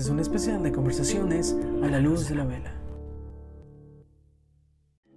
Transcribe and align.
Es 0.00 0.08
un 0.08 0.18
especial 0.18 0.62
de 0.62 0.72
conversaciones 0.72 1.54
a 1.82 1.86
la 1.86 2.00
luz 2.00 2.26
de 2.30 2.34
la 2.34 2.46
vela. 2.46 2.72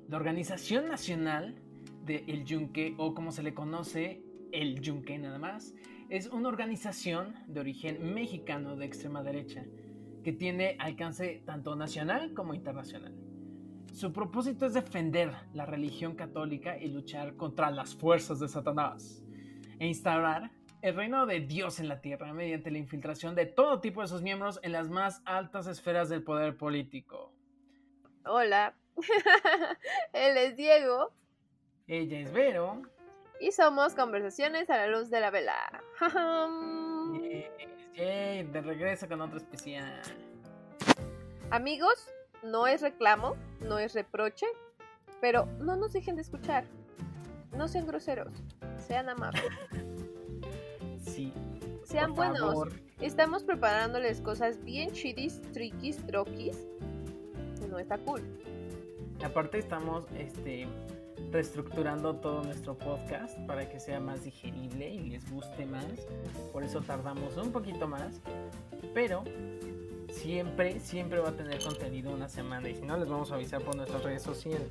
La 0.09 0.17
Organización 0.17 0.89
Nacional 0.89 1.55
de 2.03 2.25
El 2.27 2.43
Yunque, 2.43 2.93
o 2.97 3.15
como 3.15 3.31
se 3.31 3.43
le 3.43 3.53
conoce, 3.53 4.25
El 4.51 4.81
Yunque 4.81 5.17
nada 5.17 5.39
más, 5.39 5.73
es 6.09 6.27
una 6.27 6.49
organización 6.49 7.33
de 7.47 7.61
origen 7.61 8.13
mexicano 8.13 8.75
de 8.75 8.85
extrema 8.85 9.23
derecha 9.23 9.63
que 10.21 10.33
tiene 10.33 10.75
alcance 10.79 11.41
tanto 11.45 11.77
nacional 11.77 12.33
como 12.33 12.53
internacional. 12.53 13.15
Su 13.93 14.11
propósito 14.11 14.65
es 14.65 14.73
defender 14.73 15.31
la 15.53 15.65
religión 15.65 16.15
católica 16.15 16.77
y 16.77 16.89
luchar 16.89 17.37
contra 17.37 17.71
las 17.71 17.95
fuerzas 17.95 18.41
de 18.41 18.49
Satanás 18.49 19.23
e 19.79 19.87
instaurar 19.87 20.51
el 20.83 20.95
reino 20.95 21.25
de 21.25 21.39
Dios 21.39 21.79
en 21.79 21.87
la 21.87 22.01
tierra 22.01 22.33
mediante 22.33 22.69
la 22.69 22.77
infiltración 22.77 23.35
de 23.35 23.45
todo 23.45 23.79
tipo 23.79 24.01
de 24.01 24.09
sus 24.09 24.21
miembros 24.21 24.59
en 24.63 24.73
las 24.73 24.89
más 24.89 25.21
altas 25.23 25.65
esferas 25.65 26.09
del 26.09 26.23
poder 26.23 26.57
político. 26.57 27.31
Hola, 28.25 28.75
él 30.13 30.37
es 30.37 30.57
Diego. 30.57 31.13
Ella 31.87 32.19
es 32.19 32.33
Vero. 32.33 32.81
Y 33.39 33.53
somos 33.53 33.95
Conversaciones 33.95 34.69
a 34.69 34.75
la 34.75 34.87
Luz 34.87 35.09
de 35.09 35.21
la 35.21 35.31
Vela. 35.31 35.83
De 37.95 38.61
regreso 38.61 39.07
con 39.07 39.21
otro 39.21 39.37
especial. 39.37 40.01
Amigos, 41.49 42.11
no 42.43 42.67
es 42.67 42.81
reclamo, 42.81 43.37
no 43.61 43.79
es 43.79 43.93
reproche, 43.93 44.47
pero 45.21 45.45
no 45.59 45.77
nos 45.77 45.93
dejen 45.93 46.17
de 46.17 46.23
escuchar. 46.23 46.65
No 47.55 47.69
sean 47.69 47.87
groseros, 47.87 48.33
sean 48.85 49.07
amables. 49.07 49.43
Sean 51.93 52.15
buenos. 52.15 52.69
Estamos 53.01 53.43
preparándoles 53.43 54.19
cosas 54.19 54.63
bien 54.63 54.91
chidis, 54.93 55.39
triquis, 55.51 55.97
troquis. 56.07 56.57
No 57.69 57.77
está 57.77 57.99
cool. 57.99 58.23
Aparte 59.23 59.59
estamos 59.59 60.05
este 60.17 60.67
reestructurando 61.31 62.15
todo 62.15 62.41
nuestro 62.41 62.75
podcast 62.75 63.37
para 63.41 63.69
que 63.69 63.79
sea 63.79 63.99
más 63.99 64.23
digerible 64.23 64.89
y 64.89 65.01
les 65.11 65.31
guste 65.31 65.67
más. 65.67 65.85
Por 66.51 66.63
eso 66.63 66.81
tardamos 66.81 67.37
un 67.37 67.51
poquito 67.51 67.87
más. 67.87 68.21
Pero 68.95 69.23
siempre, 70.09 70.79
siempre 70.79 71.19
va 71.19 71.29
a 71.29 71.33
tener 71.33 71.63
contenido 71.63 72.11
una 72.11 72.27
semana. 72.27 72.69
Y 72.69 72.75
si 72.75 72.81
no, 72.81 72.97
les 72.97 73.07
vamos 73.07 73.31
a 73.31 73.35
avisar 73.35 73.61
por 73.61 73.75
nuestras 73.75 74.01
redes 74.03 74.23
sociales. 74.23 74.67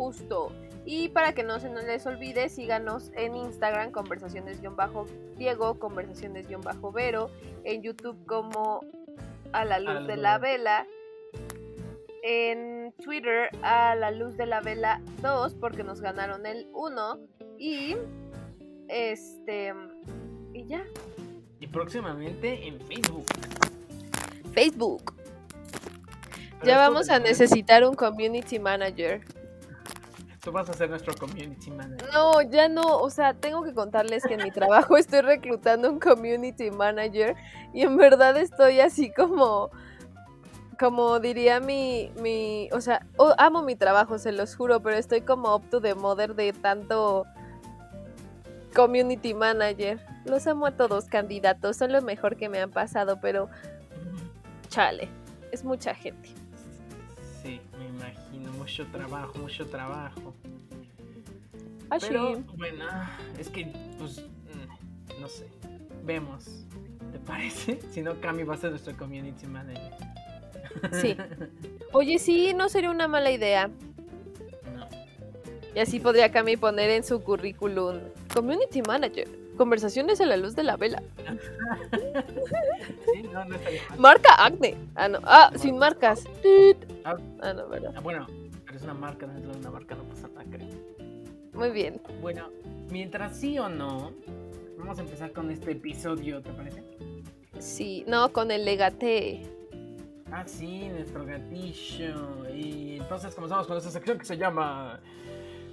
Justo. 0.00 0.50
Y 0.86 1.10
para 1.10 1.34
que 1.34 1.42
no 1.42 1.60
se 1.60 1.68
nos 1.68 1.84
les 1.84 2.06
olvide, 2.06 2.48
síganos 2.48 3.10
en 3.16 3.36
Instagram, 3.36 3.90
conversaciones-diego, 3.90 5.78
conversaciones-vero, 5.78 7.30
en 7.64 7.82
YouTube 7.82 8.16
como 8.24 8.80
a 9.52 9.66
la 9.66 9.78
luz 9.78 10.06
de 10.06 10.16
la 10.16 10.38
vela 10.38 10.86
en 12.22 12.94
Twitter 13.04 13.50
a 13.60 13.94
la 13.94 14.10
luz 14.10 14.38
de 14.38 14.46
la 14.46 14.62
vela 14.62 15.02
2 15.20 15.54
porque 15.56 15.84
nos 15.84 16.00
ganaron 16.00 16.46
el 16.46 16.66
1 16.72 17.18
y 17.58 17.94
este 18.88 19.74
y 20.54 20.64
ya. 20.66 20.82
Y 21.60 21.66
próximamente 21.66 22.66
en 22.66 22.80
Facebook. 22.80 23.26
Facebook. 24.54 25.14
ya 26.64 26.78
vamos 26.78 27.10
a 27.10 27.18
necesitar 27.18 27.86
un 27.86 27.94
community 27.94 28.58
manager. 28.58 29.20
Tú 30.40 30.52
vas 30.52 30.70
a 30.70 30.72
ser 30.72 30.88
nuestro 30.88 31.14
community 31.14 31.70
manager. 31.70 32.08
No, 32.12 32.40
ya 32.42 32.68
no. 32.68 32.98
O 32.98 33.10
sea, 33.10 33.34
tengo 33.34 33.62
que 33.62 33.74
contarles 33.74 34.24
que 34.24 34.34
en 34.34 34.42
mi 34.42 34.50
trabajo 34.52 34.96
estoy 34.96 35.20
reclutando 35.20 35.90
un 35.90 36.00
community 36.00 36.70
manager 36.70 37.36
y 37.74 37.82
en 37.82 37.96
verdad 37.96 38.36
estoy 38.36 38.80
así 38.80 39.12
como 39.12 39.70
como 40.78 41.20
diría 41.20 41.60
mi, 41.60 42.10
mi 42.22 42.70
o 42.72 42.80
sea, 42.80 43.06
amo 43.36 43.60
mi 43.60 43.76
trabajo, 43.76 44.18
se 44.18 44.32
los 44.32 44.56
juro, 44.56 44.80
pero 44.80 44.96
estoy 44.96 45.20
como 45.20 45.54
up 45.54 45.68
to 45.68 45.78
the 45.78 45.94
mother 45.94 46.34
de 46.34 46.54
tanto 46.54 47.26
community 48.74 49.34
manager. 49.34 50.00
Los 50.24 50.46
amo 50.46 50.64
a 50.64 50.70
todos 50.70 51.04
candidatos, 51.04 51.76
son 51.76 51.92
lo 51.92 52.00
mejor 52.00 52.36
que 52.36 52.48
me 52.48 52.60
han 52.60 52.70
pasado, 52.70 53.20
pero 53.20 53.50
chale, 54.70 55.10
es 55.52 55.64
mucha 55.64 55.94
gente. 55.94 56.39
Imagino, 58.00 58.52
mucho 58.52 58.86
trabajo, 58.86 59.38
mucho 59.38 59.66
trabajo. 59.66 60.34
Ah, 61.90 61.98
pero, 62.00 62.40
bueno, 62.56 62.84
es 63.38 63.48
que, 63.48 63.66
pues, 63.98 64.18
mm, 64.20 65.20
no 65.20 65.28
sé, 65.28 65.48
vemos, 66.04 66.66
¿te 67.12 67.18
parece? 67.18 67.80
Si 67.90 68.00
no, 68.00 68.20
Cami 68.20 68.44
va 68.44 68.54
a 68.54 68.56
ser 68.56 68.70
nuestro 68.70 68.96
community 68.96 69.46
manager. 69.46 69.92
Sí. 70.92 71.16
Oye, 71.92 72.18
sí, 72.18 72.54
no 72.54 72.68
sería 72.68 72.90
una 72.90 73.08
mala 73.08 73.30
idea. 73.30 73.68
No. 74.74 74.88
Y 75.74 75.80
así 75.80 75.98
podría 75.98 76.30
Cami 76.30 76.56
poner 76.56 76.90
en 76.90 77.04
su 77.04 77.22
currículum 77.22 77.98
Community 78.32 78.82
Manager. 78.82 79.39
Conversaciones 79.60 80.22
a 80.22 80.24
la 80.24 80.38
luz 80.38 80.56
de 80.56 80.62
la 80.62 80.78
vela. 80.78 81.02
sí, 83.12 83.22
no, 83.30 83.44
no 83.44 83.56
estaría 83.56 83.82
Marca 83.98 84.34
Acne. 84.38 84.74
Ah, 84.94 85.06
no. 85.06 85.18
Ah, 85.22 85.52
sin 85.54 85.76
marcas. 85.76 86.24
Ah, 87.04 87.18
ah, 87.42 87.52
no, 87.52 87.68
¿verdad? 87.68 87.92
Ah, 87.94 88.00
bueno, 88.00 88.26
pero 88.64 88.78
es 88.78 88.82
una 88.84 88.94
marca, 88.94 89.26
no 89.26 89.50
es 89.50 89.56
una 89.58 89.70
marca, 89.70 89.96
no 89.96 90.04
pasa 90.04 90.28
nada, 90.28 90.46
creo. 90.50 90.66
Muy 91.52 91.68
bien. 91.72 92.00
Bueno, 92.22 92.48
mientras 92.90 93.36
sí 93.36 93.58
o 93.58 93.68
no, 93.68 94.14
vamos 94.78 94.98
a 94.98 95.02
empezar 95.02 95.30
con 95.32 95.50
este 95.50 95.72
episodio, 95.72 96.40
¿te 96.40 96.52
parece? 96.54 96.82
Sí, 97.58 98.02
no, 98.06 98.32
con 98.32 98.50
el 98.50 98.64
legate. 98.64 99.42
Ah, 100.32 100.44
sí, 100.46 100.88
nuestro 100.88 101.26
gatillo. 101.26 102.48
Y 102.48 102.96
entonces 102.96 103.34
comenzamos 103.34 103.66
con 103.66 103.76
esta 103.76 103.90
sección 103.90 104.18
que 104.18 104.24
se 104.24 104.38
llama 104.38 105.00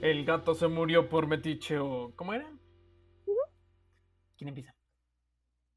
El 0.01 0.25
gato 0.25 0.55
se 0.55 0.67
murió 0.67 1.07
por 1.07 1.25
metiche 1.25 1.79
o... 1.79 2.11
¿Cómo 2.17 2.33
era? 2.33 2.49
¿Quién 4.37 4.49
empieza? 4.49 4.75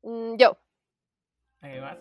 Mm, 0.02 0.36
yo. 0.36 0.56
Ahí 1.60 1.80
vas. 1.80 1.98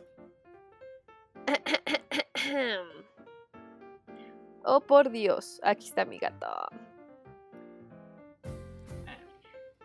oh, 4.65 4.81
por 4.81 5.09
Dios. 5.09 5.59
Aquí 5.63 5.87
está 5.87 6.05
mi 6.05 6.17
gato. 6.17 6.47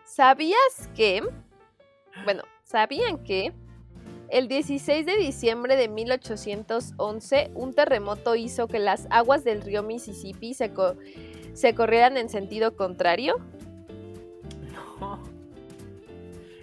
¿Sabías 0.03 0.89
que... 0.95 1.23
Bueno, 2.23 2.43
¿sabían 2.63 3.23
que 3.23 3.53
el 4.29 4.47
16 4.47 5.05
de 5.05 5.17
diciembre 5.17 5.75
de 5.75 5.87
1811, 5.87 7.51
un 7.53 7.73
terremoto 7.73 8.35
hizo 8.35 8.67
que 8.67 8.79
las 8.79 9.07
aguas 9.09 9.43
del 9.43 9.61
río 9.61 9.83
Mississippi 9.83 10.53
se, 10.53 10.71
se 11.53 11.75
corrieran 11.75 12.17
en 12.17 12.29
sentido 12.29 12.75
contrario. 12.75 13.35
No. 14.99 15.34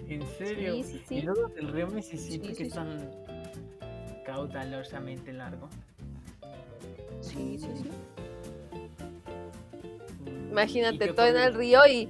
¿En 0.07 0.25
serio? 0.37 0.75
Sí, 0.75 0.83
sí, 0.83 1.01
sí. 1.07 1.15
¿Y 1.15 1.21
luego 1.21 1.47
del 1.49 1.67
río 1.69 1.87
Mississippi 1.87 2.53
que 2.53 2.63
es 2.63 2.73
tan 2.73 3.09
caudalosamente 4.25 5.33
largo? 5.33 5.69
Sí, 7.21 7.57
sí, 7.57 7.69
sí. 7.81 7.89
Imagínate, 10.51 11.13
todo 11.13 11.25
en 11.25 11.37
el 11.37 11.53
río 11.53 11.79
y... 11.87 12.09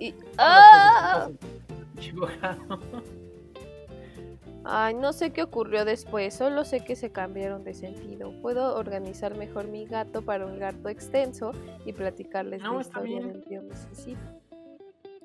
y 0.00 0.14
¡Ah! 0.38 1.28
Ay, 4.64 4.94
no 4.94 5.12
sé 5.12 5.32
qué 5.32 5.42
ocurrió 5.42 5.84
después, 5.84 6.34
solo 6.34 6.64
sé 6.64 6.84
que 6.84 6.96
se 6.96 7.10
cambiaron 7.10 7.64
de 7.64 7.74
sentido. 7.74 8.32
Puedo 8.40 8.76
organizar 8.76 9.36
mejor 9.36 9.66
mi 9.68 9.86
gato 9.86 10.22
para 10.22 10.46
un 10.46 10.58
gato 10.58 10.88
extenso 10.88 11.52
y 11.84 11.92
platicarles 11.92 12.62
la 12.62 12.80
historia 12.80 13.20
del 13.26 13.44
río 13.44 13.62
Mississippi. 13.62 14.41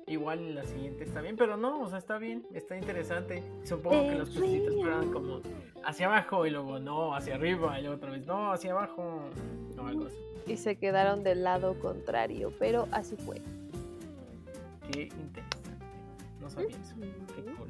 Igual 0.08 0.54
la 0.54 0.64
siguiente 0.64 1.04
está 1.04 1.20
bien, 1.20 1.36
pero 1.36 1.58
no, 1.58 1.82
o 1.82 1.88
sea, 1.88 1.98
está 1.98 2.16
bien, 2.16 2.46
está 2.54 2.76
interesante. 2.78 3.42
Supongo 3.62 4.08
que 4.08 4.14
los 4.14 4.30
pececitos 4.30 4.74
fueron 4.74 5.12
como 5.12 5.42
hacia 5.84 6.06
abajo 6.06 6.46
y 6.46 6.50
luego 6.50 6.78
no, 6.78 7.14
hacia 7.14 7.34
arriba 7.34 7.78
y 7.78 7.82
luego 7.82 7.96
otra 7.96 8.10
vez 8.10 8.26
no, 8.26 8.50
hacia 8.50 8.72
abajo, 8.72 9.20
no, 9.76 9.86
algo 9.86 10.06
así. 10.06 10.16
Y 10.46 10.56
se 10.56 10.76
quedaron 10.76 11.22
del 11.24 11.44
lado 11.44 11.78
contrario, 11.78 12.54
pero 12.58 12.88
así 12.90 13.16
fue. 13.16 13.36
Qué 14.90 15.02
interesante. 15.02 15.70
No 16.40 16.48
sabía 16.48 16.70
eso. 16.70 16.94
Qué 17.36 17.42
cool. 17.42 17.68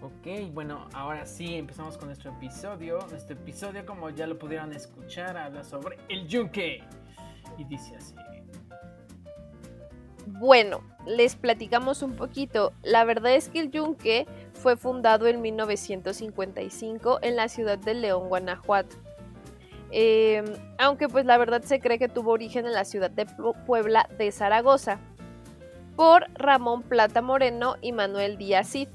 Ok, 0.00 0.52
bueno, 0.52 0.88
ahora 0.94 1.26
sí 1.26 1.54
empezamos 1.54 1.96
con 1.96 2.08
nuestro 2.08 2.32
episodio. 2.32 2.98
Nuestro 3.08 3.36
episodio, 3.36 3.86
como 3.86 4.10
ya 4.10 4.26
lo 4.26 4.36
pudieron 4.36 4.72
escuchar, 4.72 5.36
habla 5.36 5.62
sobre 5.62 5.96
el 6.08 6.26
yunque. 6.26 6.82
Y 7.56 7.64
dice 7.64 7.94
así. 7.94 8.14
Bueno, 10.38 10.82
les 11.04 11.34
platicamos 11.34 12.02
un 12.02 12.14
poquito. 12.14 12.72
La 12.84 13.04
verdad 13.04 13.34
es 13.34 13.48
que 13.48 13.58
el 13.58 13.72
yunque 13.72 14.26
fue 14.52 14.76
fundado 14.76 15.26
en 15.26 15.40
1955 15.40 17.18
en 17.22 17.34
la 17.34 17.48
ciudad 17.48 17.76
de 17.76 17.94
León, 17.94 18.28
Guanajuato. 18.28 18.96
Em, 19.90 20.44
aunque 20.78 21.08
pues 21.08 21.24
la 21.24 21.38
verdad 21.38 21.62
se 21.62 21.80
cree 21.80 21.98
que 21.98 22.08
tuvo 22.08 22.32
origen 22.32 22.66
en 22.66 22.72
la 22.72 22.84
ciudad 22.84 23.10
de 23.10 23.26
Puebla 23.66 24.08
de 24.16 24.30
Zaragoza. 24.30 25.00
por 25.96 26.30
Ramón 26.34 26.84
Plata 26.84 27.22
Moreno 27.22 27.74
y 27.80 27.90
Manuel 27.90 28.38
Díaz 28.38 28.68
Cid. 28.68 28.86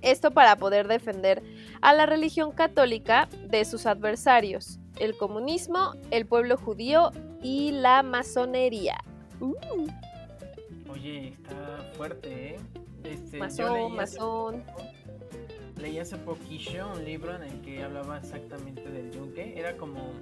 Esto 0.00 0.30
para 0.30 0.54
poder 0.54 0.86
defender 0.86 1.42
a 1.80 1.92
la 1.92 2.06
religión 2.06 2.52
católica 2.52 3.28
de 3.48 3.64
sus 3.64 3.86
adversarios, 3.86 4.78
el 5.00 5.16
comunismo, 5.16 5.94
el 6.12 6.24
pueblo 6.24 6.56
judío 6.56 7.10
y 7.42 7.72
la 7.72 8.04
masonería. 8.04 8.98
Uh. 9.40 9.54
Oye, 10.90 11.28
está 11.28 11.92
fuerte, 11.96 12.54
¿eh? 12.54 12.58
Este, 13.04 13.38
masón, 13.38 13.94
masón. 13.94 14.64
Leí 15.76 15.98
hace 15.98 16.16
poquillo 16.16 16.92
un 16.92 17.04
libro 17.04 17.34
en 17.34 17.42
el 17.42 17.60
que 17.60 17.82
hablaba 17.82 18.18
exactamente 18.18 18.82
del 18.88 19.10
yunque. 19.10 19.58
Era 19.58 19.76
como. 19.76 20.12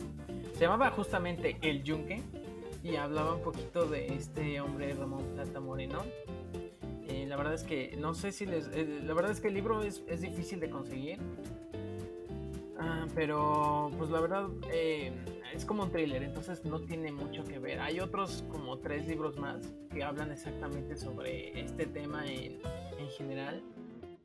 Se 0.55 0.61
llamaba 0.61 0.91
justamente 0.91 1.57
El 1.63 1.83
Yunque. 1.83 2.23
Y 2.83 2.97
hablaba 2.97 3.35
un 3.35 3.43
poquito 3.43 3.87
de 3.87 4.09
este 4.09 4.61
hombre 4.61 4.93
Ramón 4.93 5.25
Plata 5.35 5.59
Moreno. 5.59 6.03
Eh, 7.09 7.25
la 7.27 7.37
verdad 7.37 7.55
es 7.55 7.63
que 7.63 7.97
no 7.99 8.15
sé 8.15 8.31
si 8.31 8.47
les. 8.47 8.69
Eh, 8.69 9.01
la 9.05 9.15
verdad 9.15 9.33
es 9.33 9.41
que 9.41 9.49
el 9.49 9.55
libro 9.55 9.83
es, 9.83 10.03
es 10.07 10.21
difícil 10.21 10.61
de 10.61 10.71
conseguir. 10.71 11.19
Ah, 12.79 13.07
pero 13.15 13.91
pues 13.97 14.11
la 14.11 14.21
verdad 14.21 14.49
eh, 14.71 15.13
es 15.55 15.65
como 15.65 15.85
un 15.85 15.93
thriller, 15.93 16.23
entonces 16.23 16.65
no 16.65 16.81
tiene 16.81 17.13
mucho 17.13 17.45
que 17.45 17.59
ver. 17.59 17.81
Hay 17.81 18.01
otros 18.01 18.45
como 18.49 18.79
tres 18.79 19.07
libros 19.07 19.39
más 19.39 19.73
que 19.91 20.03
hablan 20.03 20.33
exactamente 20.33 20.97
sobre 20.97 21.61
este 21.61 21.87
tema 21.87 22.27
en, 22.27 22.61
en 22.99 23.09
general, 23.17 23.63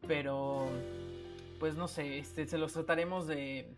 pero 0.08 0.68
pues 1.60 1.76
no 1.76 1.88
sé, 1.88 2.18
este, 2.18 2.48
se 2.48 2.58
los 2.58 2.74
trataremos 2.74 3.28
de 3.28 3.78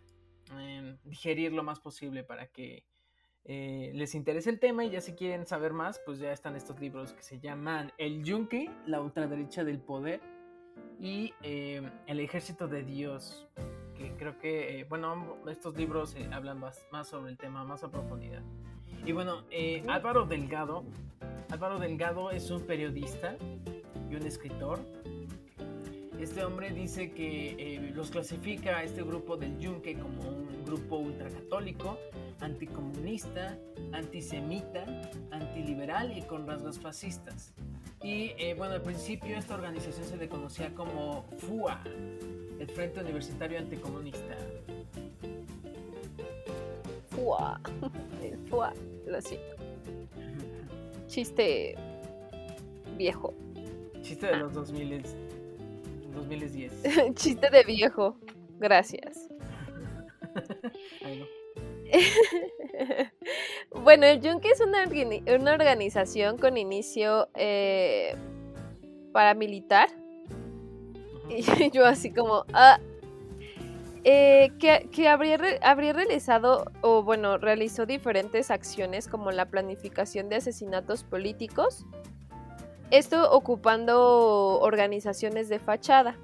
em, 0.58 0.98
digerir 1.04 1.52
lo 1.52 1.64
más 1.64 1.80
posible 1.80 2.24
para 2.24 2.48
que 2.48 2.86
eh, 3.44 3.92
les 3.96 4.16
interese 4.16 4.50
el 4.50 4.60
tema 4.60 4.86
y 4.86 4.92
ya 4.92 5.02
si 5.02 5.14
quieren 5.14 5.46
saber 5.46 5.74
más, 5.74 6.00
pues 6.06 6.20
ya 6.20 6.32
están 6.32 6.56
estos 6.56 6.80
libros 6.80 7.12
que 7.12 7.24
se 7.24 7.40
llaman 7.40 7.92
El 7.98 8.24
Yunque, 8.24 8.70
la 8.86 9.02
ultraderecha 9.02 9.64
del 9.64 9.80
poder 9.80 10.22
y 11.00 11.34
em, 11.42 11.92
El 12.08 12.20
ejército 12.20 12.68
de 12.68 12.84
Dios, 12.84 13.48
creo 14.18 14.38
que, 14.38 14.80
eh, 14.80 14.86
bueno, 14.86 15.38
estos 15.50 15.76
libros 15.76 16.16
eh, 16.16 16.30
hablan 16.32 16.60
más, 16.60 16.86
más, 16.92 17.08
sobre 17.08 17.32
el 17.32 17.38
tema, 17.38 17.64
más 17.64 17.84
a 17.84 17.92
profundidad. 17.92 18.42
Y 19.06 19.14
bueno, 19.14 19.44
Álvaro 19.88 20.26
Delgado, 20.26 20.84
Álvaro 21.50 21.80
Delgado 21.80 22.30
es 22.30 22.52
un 22.52 22.62
periodista 22.62 23.36
y 24.10 24.16
un 24.16 24.28
escritor 24.28 24.80
este 26.22 26.46
hombre 26.46 26.72
dice 26.72 27.12
que 27.12 27.56
eh, 27.58 27.92
los 27.96 28.12
clasifica 28.12 28.78
a 28.78 28.84
este 28.84 29.02
grupo 29.02 29.38
del 29.38 29.58
Yunque 29.58 29.98
como 29.98 30.22
un 30.22 30.64
grupo 30.64 30.98
ultracatólico, 30.98 31.98
anticomunista, 32.40 33.58
antisemita, 33.92 34.86
antiliberal 35.32 36.16
y 36.16 36.22
con 36.22 36.46
rasgos 36.46 36.80
fascistas. 36.80 37.54
Y 38.04 38.34
eh, 38.38 38.54
bueno, 38.56 38.76
al 38.76 38.84
principio 38.84 39.36
esta 39.36 39.56
organización 39.56 40.06
se 40.06 40.18
le 40.18 40.30
conocía 40.30 40.76
como 40.76 41.26
FUA, 41.40 41.84
el 42.62 42.70
Frente 42.70 43.00
Universitario 43.00 43.58
Anticomunista. 43.58 44.38
FUA, 47.10 47.60
FUA, 48.50 48.74
lo 49.08 49.22
siento. 49.22 49.56
Chiste 51.08 51.76
viejo. 52.98 53.34
Chiste 54.04 54.28
de 54.28 54.38
los 54.38 54.54
2000 54.54 55.02
2010. 56.14 56.84
Chiste 57.16 57.50
de 57.50 57.64
viejo. 57.64 58.16
Gracias. 58.60 59.28
bueno, 63.72 64.06
el 64.06 64.22
Yunque 64.22 64.50
es 64.50 64.62
una, 64.62 64.86
una 65.36 65.54
organización 65.54 66.38
con 66.38 66.58
inicio 66.58 67.28
eh, 67.34 68.16
paramilitar. 69.12 69.90
Y 71.30 71.72
yo 71.72 71.86
así 71.86 72.12
como, 72.12 72.46
ah, 72.54 72.80
eh, 74.04 74.52
que, 74.60 74.90
que 74.92 75.08
habría, 75.08 75.40
habría, 75.62 75.94
realizado, 75.94 76.66
o 76.82 77.04
bueno, 77.04 77.38
realizó 77.38 77.86
diferentes 77.86 78.50
acciones 78.50 79.08
como 79.08 79.32
la 79.32 79.46
planificación 79.46 80.28
de 80.28 80.38
asesinatos 80.38 81.04
políticos, 81.04 81.86
esto 82.90 83.32
ocupando 83.32 84.60
organizaciones 84.60 85.48
de 85.50 85.60
fachada, 85.60 86.18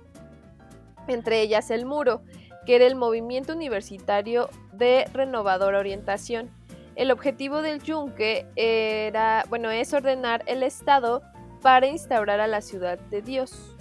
entre 1.07 1.41
ellas 1.41 1.71
el 1.71 1.85
Muro, 1.85 2.21
que 2.65 2.75
era 2.75 2.85
el 2.85 2.95
movimiento 2.95 3.53
universitario 3.53 4.49
de 4.73 5.05
renovadora 5.13 5.79
orientación. 5.79 6.49
El 6.95 7.11
objetivo 7.11 7.61
del 7.61 7.81
Yunque 7.81 8.47
era, 8.57 9.45
bueno, 9.47 9.71
es 9.71 9.93
ordenar 9.93 10.43
el 10.47 10.63
Estado 10.63 11.21
para 11.61 11.87
instaurar 11.87 12.41
a 12.41 12.47
la 12.47 12.61
ciudad 12.61 12.99
de 12.99 13.21
Dios. 13.21 13.76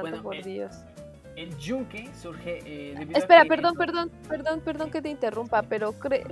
Por 0.00 0.34
el, 0.34 0.42
Dios. 0.42 0.76
El 1.36 1.56
Yunque 1.58 2.10
surge 2.14 2.60
eh, 2.64 3.08
Espera, 3.14 3.44
perdón, 3.44 3.74
perdón, 3.76 4.10
perdón, 4.28 4.60
perdón 4.60 4.90
que 4.90 5.00
te 5.00 5.08
interrumpa, 5.08 5.62
pero 5.62 5.92
creo 5.92 6.26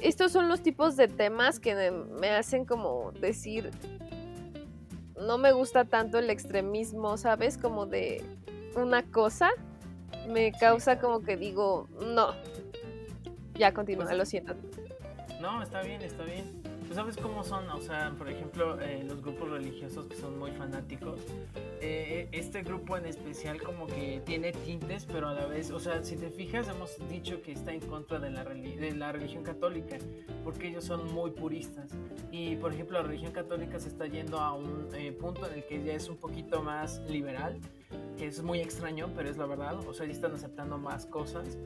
estos 0.00 0.32
son 0.32 0.48
los 0.48 0.62
tipos 0.62 0.96
de 0.96 1.08
temas 1.08 1.58
que 1.58 1.90
me 1.90 2.30
hacen 2.30 2.64
como 2.64 3.12
decir, 3.12 3.70
no 5.20 5.38
me 5.38 5.52
gusta 5.52 5.84
tanto 5.84 6.18
el 6.18 6.30
extremismo, 6.30 7.16
¿sabes? 7.16 7.56
Como 7.56 7.86
de 7.86 8.22
una 8.74 9.02
cosa, 9.02 9.50
me 10.28 10.52
causa 10.52 10.98
como 10.98 11.22
que 11.22 11.36
digo, 11.36 11.88
no. 12.14 12.34
Ya 13.54 13.72
continúa, 13.72 14.04
pues 14.04 14.18
lo 14.18 14.26
siento. 14.26 14.54
No, 15.40 15.62
está 15.62 15.80
bien, 15.82 16.02
está 16.02 16.24
bien. 16.24 16.65
Pues 16.86 16.94
sabes 16.94 17.16
cómo 17.16 17.42
son, 17.42 17.68
o 17.70 17.80
sea, 17.80 18.14
por 18.16 18.28
ejemplo, 18.28 18.80
eh, 18.80 19.02
los 19.02 19.20
grupos 19.20 19.50
religiosos 19.50 20.06
que 20.06 20.14
son 20.14 20.38
muy 20.38 20.52
fanáticos. 20.52 21.20
Eh, 21.80 22.28
este 22.30 22.62
grupo 22.62 22.96
en 22.96 23.06
especial 23.06 23.60
como 23.60 23.88
que 23.88 24.22
tiene 24.24 24.52
tintes, 24.52 25.04
pero 25.04 25.28
a 25.28 25.34
la 25.34 25.46
vez, 25.46 25.72
o 25.72 25.80
sea, 25.80 26.04
si 26.04 26.14
te 26.14 26.30
fijas, 26.30 26.68
hemos 26.68 26.96
dicho 27.08 27.42
que 27.42 27.50
está 27.50 27.72
en 27.72 27.80
contra 27.80 28.20
de 28.20 28.30
la, 28.30 28.44
de 28.44 28.92
la 28.94 29.10
religión 29.10 29.42
católica, 29.42 29.98
porque 30.44 30.68
ellos 30.68 30.84
son 30.84 31.12
muy 31.12 31.32
puristas. 31.32 31.90
Y, 32.30 32.54
por 32.54 32.72
ejemplo, 32.72 33.02
la 33.02 33.08
religión 33.08 33.32
católica 33.32 33.80
se 33.80 33.88
está 33.88 34.06
yendo 34.06 34.38
a 34.38 34.52
un 34.52 34.88
eh, 34.94 35.10
punto 35.10 35.44
en 35.46 35.54
el 35.54 35.66
que 35.66 35.82
ya 35.82 35.92
es 35.92 36.08
un 36.08 36.18
poquito 36.18 36.62
más 36.62 37.02
liberal, 37.08 37.58
que 38.16 38.26
es 38.28 38.42
muy 38.42 38.60
extraño, 38.60 39.10
pero 39.16 39.28
es 39.28 39.36
la 39.36 39.46
verdad. 39.46 39.76
O 39.88 39.92
sea, 39.92 40.06
ya 40.06 40.12
están 40.12 40.34
aceptando 40.34 40.78
más 40.78 41.04
cosas. 41.04 41.58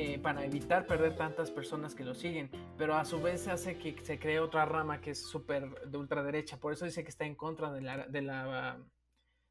Eh, 0.00 0.16
para 0.20 0.44
evitar 0.44 0.86
perder 0.86 1.16
tantas 1.16 1.50
personas 1.50 1.92
que 1.92 2.04
lo 2.04 2.14
siguen, 2.14 2.48
pero 2.76 2.94
a 2.94 3.04
su 3.04 3.20
vez 3.20 3.48
hace 3.48 3.78
que 3.78 3.96
se 4.04 4.20
cree 4.20 4.38
otra 4.38 4.64
rama 4.64 5.00
que 5.00 5.10
es 5.10 5.26
súper 5.26 5.90
de 5.90 5.98
ultraderecha, 5.98 6.60
por 6.60 6.72
eso 6.72 6.84
dice 6.84 7.02
que 7.02 7.10
está 7.10 7.24
en 7.24 7.34
contra 7.34 7.72
de 7.72 7.80
la, 7.80 8.06
de 8.06 8.22
la, 8.22 8.78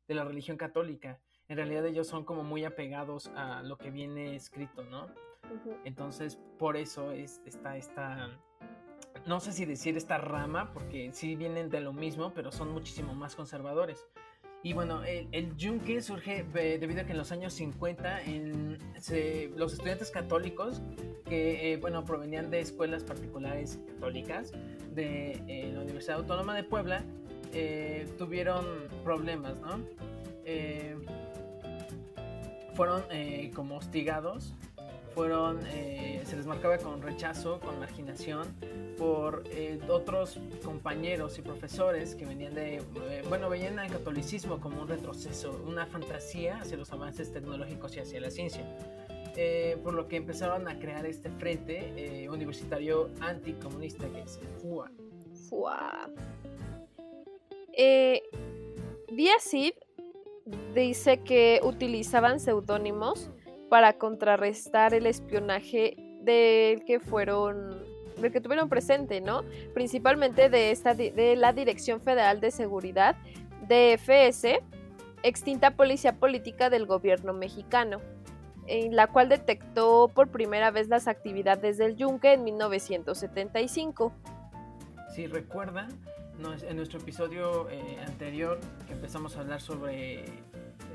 de 0.08 0.16
la 0.16 0.24
religión 0.24 0.56
católica. 0.56 1.20
En 1.50 1.58
realidad 1.58 1.86
ellos 1.86 2.08
son 2.08 2.24
como 2.24 2.46
muy 2.46 2.64
apegados 2.64 3.28
a 3.36 3.62
lo 3.62 3.78
que 3.78 3.92
viene 3.92 4.38
escrito, 4.38 4.86
¿no? 4.86 5.08
Entonces, 5.84 6.40
por 6.58 6.78
eso 6.78 7.12
es, 7.12 7.42
está 7.46 7.76
esta, 7.76 8.30
no 9.26 9.42
sé 9.42 9.52
si 9.52 9.66
decir 9.66 9.98
esta 9.98 10.18
rama, 10.18 10.72
porque 10.72 11.12
sí 11.12 11.36
vienen 11.36 11.70
de 11.70 11.82
lo 11.82 11.92
mismo, 11.92 12.32
pero 12.34 12.54
son 12.54 12.72
muchísimo 12.72 13.14
más 13.14 13.36
conservadores. 13.36 14.08
Y 14.64 14.74
bueno, 14.74 15.02
el, 15.04 15.56
yunque 15.56 16.02
surge 16.02 16.44
debido 16.44 17.02
a 17.02 17.04
que 17.06 17.12
en 17.12 17.18
los 17.18 17.32
años 17.32 17.54
50 17.54 18.24
en, 18.24 18.78
los 19.56 19.74
estudiantes 19.74 20.12
católicos 20.12 20.82
que 21.26 21.74
eh, 21.74 21.78
bueno, 21.78 22.04
provenían 22.04 22.50
de 22.50 22.60
escuelas 22.60 23.04
particulares 23.04 23.80
católicas 23.94 24.52
de 24.94 25.42
eh, 25.48 25.72
la 25.74 25.82
Universidad 25.82 26.18
Autónoma 26.18 26.56
de 26.56 26.64
Puebla 26.64 27.04
eh, 27.54 28.08
tuvieron 28.18 28.66
problemas, 29.04 29.60
¿no? 29.62 29.80
fueron 32.74 33.04
como 33.54 33.78
hostigados 33.78 34.54
fueron, 35.18 35.60
eh, 35.72 36.22
se 36.26 36.36
les 36.36 36.46
marcaba 36.46 36.78
con 36.78 37.02
rechazo, 37.02 37.60
con 37.60 37.80
marginación 37.80 38.54
por 39.00 39.44
eh, 39.50 39.80
otros 39.90 40.40
compañeros 40.64 41.40
y 41.40 41.42
profesores 41.42 42.14
que 42.14 42.28
venían 42.28 42.54
de, 42.54 42.76
eh, 42.76 43.24
bueno, 43.28 43.50
veían 43.50 43.80
al 43.80 43.90
catolicismo 43.90 44.60
como 44.60 44.80
un 44.84 44.88
retroceso, 44.88 45.60
una 45.66 45.88
fantasía 45.88 46.60
hacia 46.60 46.78
los 46.78 46.92
avances 46.92 47.32
tecnológicos 47.34 47.98
y 47.98 48.00
hacia 48.00 48.22
la 48.22 48.30
ciencia. 48.30 48.64
por 49.84 49.94
lo 49.94 50.08
que 50.08 50.16
empezaron 50.18 50.68
a 50.68 50.80
crear 50.80 51.06
este 51.06 51.30
frente 51.30 52.28
universitario 52.28 53.12
anticomunista 53.22 54.08
que 54.10 54.22
es 54.22 54.38
el 54.38 54.48
FUA. 54.60 54.92
FUA. 55.48 56.10
Eh, 57.74 58.24
dice 60.74 61.20
que 61.20 61.60
utilizaban 61.64 62.40
seudónimos 62.40 63.30
para 63.70 63.94
contrarrestar 63.94 64.94
el 64.94 65.06
espionaje 65.06 65.96
del 66.22 66.84
que 66.86 67.00
fueron 67.00 67.86
del 68.18 68.32
que 68.32 68.42
tuvieron 68.42 68.68
presente, 68.68 69.22
¿no? 69.22 69.44
Principalmente 69.76 70.50
de 70.50 70.72
esta 70.72 70.96
de 70.96 71.36
la 71.36 71.54
Dirección 71.54 72.02
Federal 72.02 72.42
de 72.42 72.50
Seguridad 72.50 73.16
DFS, 73.68 74.60
extinta 75.24 75.72
policía 75.72 76.14
política 76.14 76.70
del 76.70 76.86
gobierno 76.86 77.34
mexicano, 77.34 78.02
en 78.66 78.96
la 78.96 79.08
cual 79.08 79.30
detectó 79.30 80.10
por 80.14 80.30
primera 80.30 80.72
vez 80.72 80.88
las 80.88 81.08
actividades 81.08 81.78
del 81.78 81.96
Yunque 81.96 82.34
en 82.34 82.44
1975. 82.44 84.12
Si 85.14 85.28
recuerdan, 85.28 85.90
en 86.68 86.76
nuestro 86.76 87.00
episodio 87.00 87.70
eh, 87.70 87.98
anterior 88.06 88.60
que 88.88 88.94
empezamos 88.94 89.38
a 89.38 89.42
hablar 89.42 89.62
sobre 89.62 90.26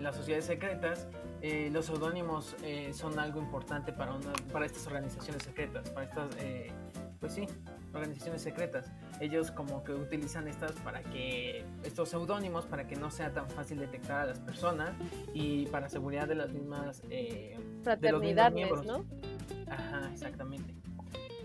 las 0.01 0.17
sociedades 0.17 0.45
secretas, 0.45 1.09
eh, 1.43 1.69
los 1.73 1.87
seudónimos 1.87 2.57
eh, 2.63 2.93
son 2.95 3.19
algo 3.19 3.41
importante 3.41 3.93
para, 3.93 4.19
para 4.53 4.67
estas 4.67 4.87
organizaciones 4.87 5.43
secretas, 5.43 5.91
para 5.91 6.07
estas, 6.07 6.31
pues 7.21 7.35
sí, 7.35 7.47
organizaciones 7.93 8.43
secretas. 8.43 8.91
Ellos 9.21 9.51
como 9.51 9.85
que 9.85 9.93
utilizan 9.93 10.49
estas 10.49 10.73
para 10.73 11.03
que, 11.03 11.65
estos 11.85 12.09
seudónimos, 12.09 12.67
para 12.67 12.87
que 12.87 12.97
no 12.97 13.11
sea 13.11 13.33
tan 13.33 13.49
fácil 13.51 13.79
detectar 13.79 14.21
a 14.23 14.27
las 14.27 14.41
personas 14.41 14.93
y 15.35 15.67
para 15.67 15.89
seguridad 15.89 16.27
de 16.27 16.37
las 16.37 16.53
mismas... 16.53 17.03
Fraternidades, 17.83 18.85
¿no? 18.85 19.05
Ajá, 19.69 20.11
exactamente. 20.13 20.75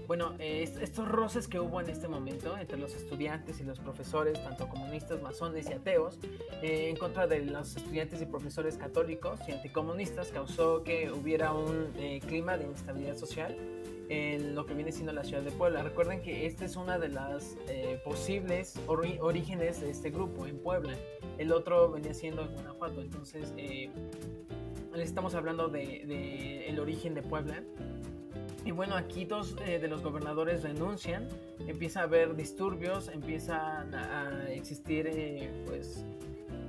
Bueno, 0.08 0.36
estos 0.40 1.06
roces 1.06 1.50
que 1.50 1.60
hubo 1.60 1.82
en 1.82 1.90
este 1.90 2.08
momento 2.08 2.58
entre 2.58 2.78
los 2.78 2.96
estudiantes 2.96 3.60
y 3.60 3.66
los 3.66 3.78
profesores, 3.80 4.42
tanto 4.42 4.70
comunistas, 4.70 5.22
masones 5.22 5.70
y 5.70 5.74
ateos, 5.74 6.18
eh, 6.62 6.90
en 6.90 6.96
contra 6.96 7.28
de 7.28 7.44
los 7.44 7.76
estudiantes 7.76 8.22
y 8.22 8.26
profesores 8.26 8.78
católicos 8.78 9.42
y 9.50 9.52
anticomunistas, 9.52 10.30
causó 10.30 10.82
que 10.84 11.12
hubiera 11.12 11.52
un 11.52 11.92
eh, 11.98 12.22
clima 12.26 12.58
de 12.58 12.68
inestabilidad 12.68 13.18
social 13.18 13.58
en 14.08 14.56
lo 14.56 14.66
que 14.66 14.74
viene 14.76 14.94
siendo 14.94 15.12
la 15.12 15.26
ciudad 15.26 15.44
de 15.44 15.52
Puebla. 15.52 15.84
Recuerden 15.84 16.22
que 16.22 16.46
esta 16.46 16.64
es 16.64 16.78
una 16.78 16.98
de 16.98 17.10
las 17.10 17.58
eh, 17.68 18.00
posibles 18.06 18.80
orígenes 18.88 19.82
de 19.82 19.90
este 19.90 20.10
grupo 20.10 20.48
en 20.48 20.58
Puebla. 20.60 20.96
El 21.38 21.52
otro 21.52 21.92
venía 21.92 22.14
siendo 22.14 22.44
en 22.44 22.54
Guanajuato. 22.54 23.02
Entonces, 23.02 23.54
les 23.58 25.10
estamos 25.10 25.36
hablando 25.36 25.68
del 25.68 26.08
de, 26.08 26.70
el 26.70 26.80
origen 26.80 27.14
de 27.14 27.24
Puebla. 27.24 27.62
Y 28.68 28.72
bueno, 28.72 28.98
aquí 28.98 29.24
dos 29.24 29.56
eh, 29.66 29.80
de 29.80 29.88
los 29.88 30.04
gobernadores 30.04 30.62
renuncian, 30.62 31.30
empieza 31.68 32.02
a 32.02 32.04
haber 32.04 32.36
disturbios, 32.36 33.08
empiezan 33.08 33.96
a, 33.96 34.52
existir 34.52 35.08
eh, 35.08 35.64
pues 35.66 36.06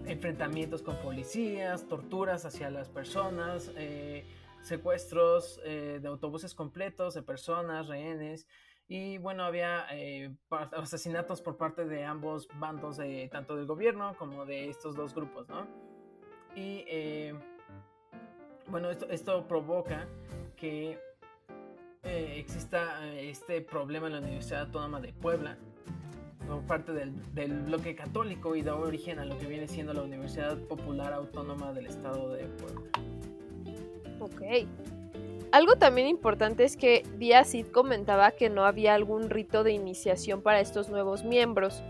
enfrentamientos 0.07 0.81
con 0.81 0.95
policías, 0.99 1.89
torturas 1.89 2.45
hacia 2.45 2.71
las 2.71 2.89
personas, 2.89 3.73
eh, 3.77 4.25
secuestros 4.63 5.61
de 5.65 6.07
autobuses 6.07 6.55
completos 6.55 7.15
de 7.15 7.23
personas, 7.23 7.89
rehenes. 7.89 8.47
Y 8.87 9.19
bueno, 9.19 9.43
había 9.43 9.85
asesinatos 10.51 11.43
por 11.43 11.57
parte 11.57 11.85
de 11.85 12.05
ambos 12.05 12.47
bandos, 12.61 13.01
tanto 13.33 13.57
del 13.57 13.67
gobierno 13.67 14.15
como 14.17 14.47
de 14.47 14.69
estos 14.69 14.95
dos 14.95 15.17
grupos, 15.17 15.49
¿no? 15.49 15.67
Y 16.55 16.85
bueno, 18.69 18.89
esto, 18.89 19.09
esto 19.11 19.49
provoca 19.49 20.07
que 20.57 21.08
eh, 22.05 22.37
exista 22.39 23.07
eh, 23.07 23.31
este 23.31 23.61
problema 23.61 24.07
en 24.07 24.15
la 24.15 24.19
Universidad 24.21 24.63
Autónoma 24.63 25.01
de 25.01 25.13
Puebla 25.13 25.57
por 26.49 26.63
parte 26.63 26.93
del, 26.93 27.11
bloque 27.63 27.95
católico 27.95 28.57
y 28.57 28.63
da 28.63 28.75
origen 28.75 29.19
a 29.19 29.25
lo 29.25 29.39
que 29.39 29.47
viene 29.47 29.69
siendo 29.69 29.93
la 29.93 30.03
Universidad 30.03 30.57
Popular 30.57 31.13
Autónoma 31.13 31.73
del 31.73 31.87
Estado 31.87 32.33
de 32.33 32.45
Puebla. 32.45 32.91
Ok. 34.21 34.43
Algo 35.51 35.77
también 35.77 36.09
importante 36.09 36.65
es 36.65 36.77
que 36.77 37.05
Díaz 37.19 37.53
comentaba 37.73 38.31
que 38.33 38.51
no 38.51 38.65
había 38.65 38.95
algún 38.95 39.31
rito 39.31 39.63
de 39.63 39.73
iniciación 39.73 40.43
para 40.43 40.61
estos 40.61 40.89
nuevos 40.89 41.25
miembros. 41.25 41.83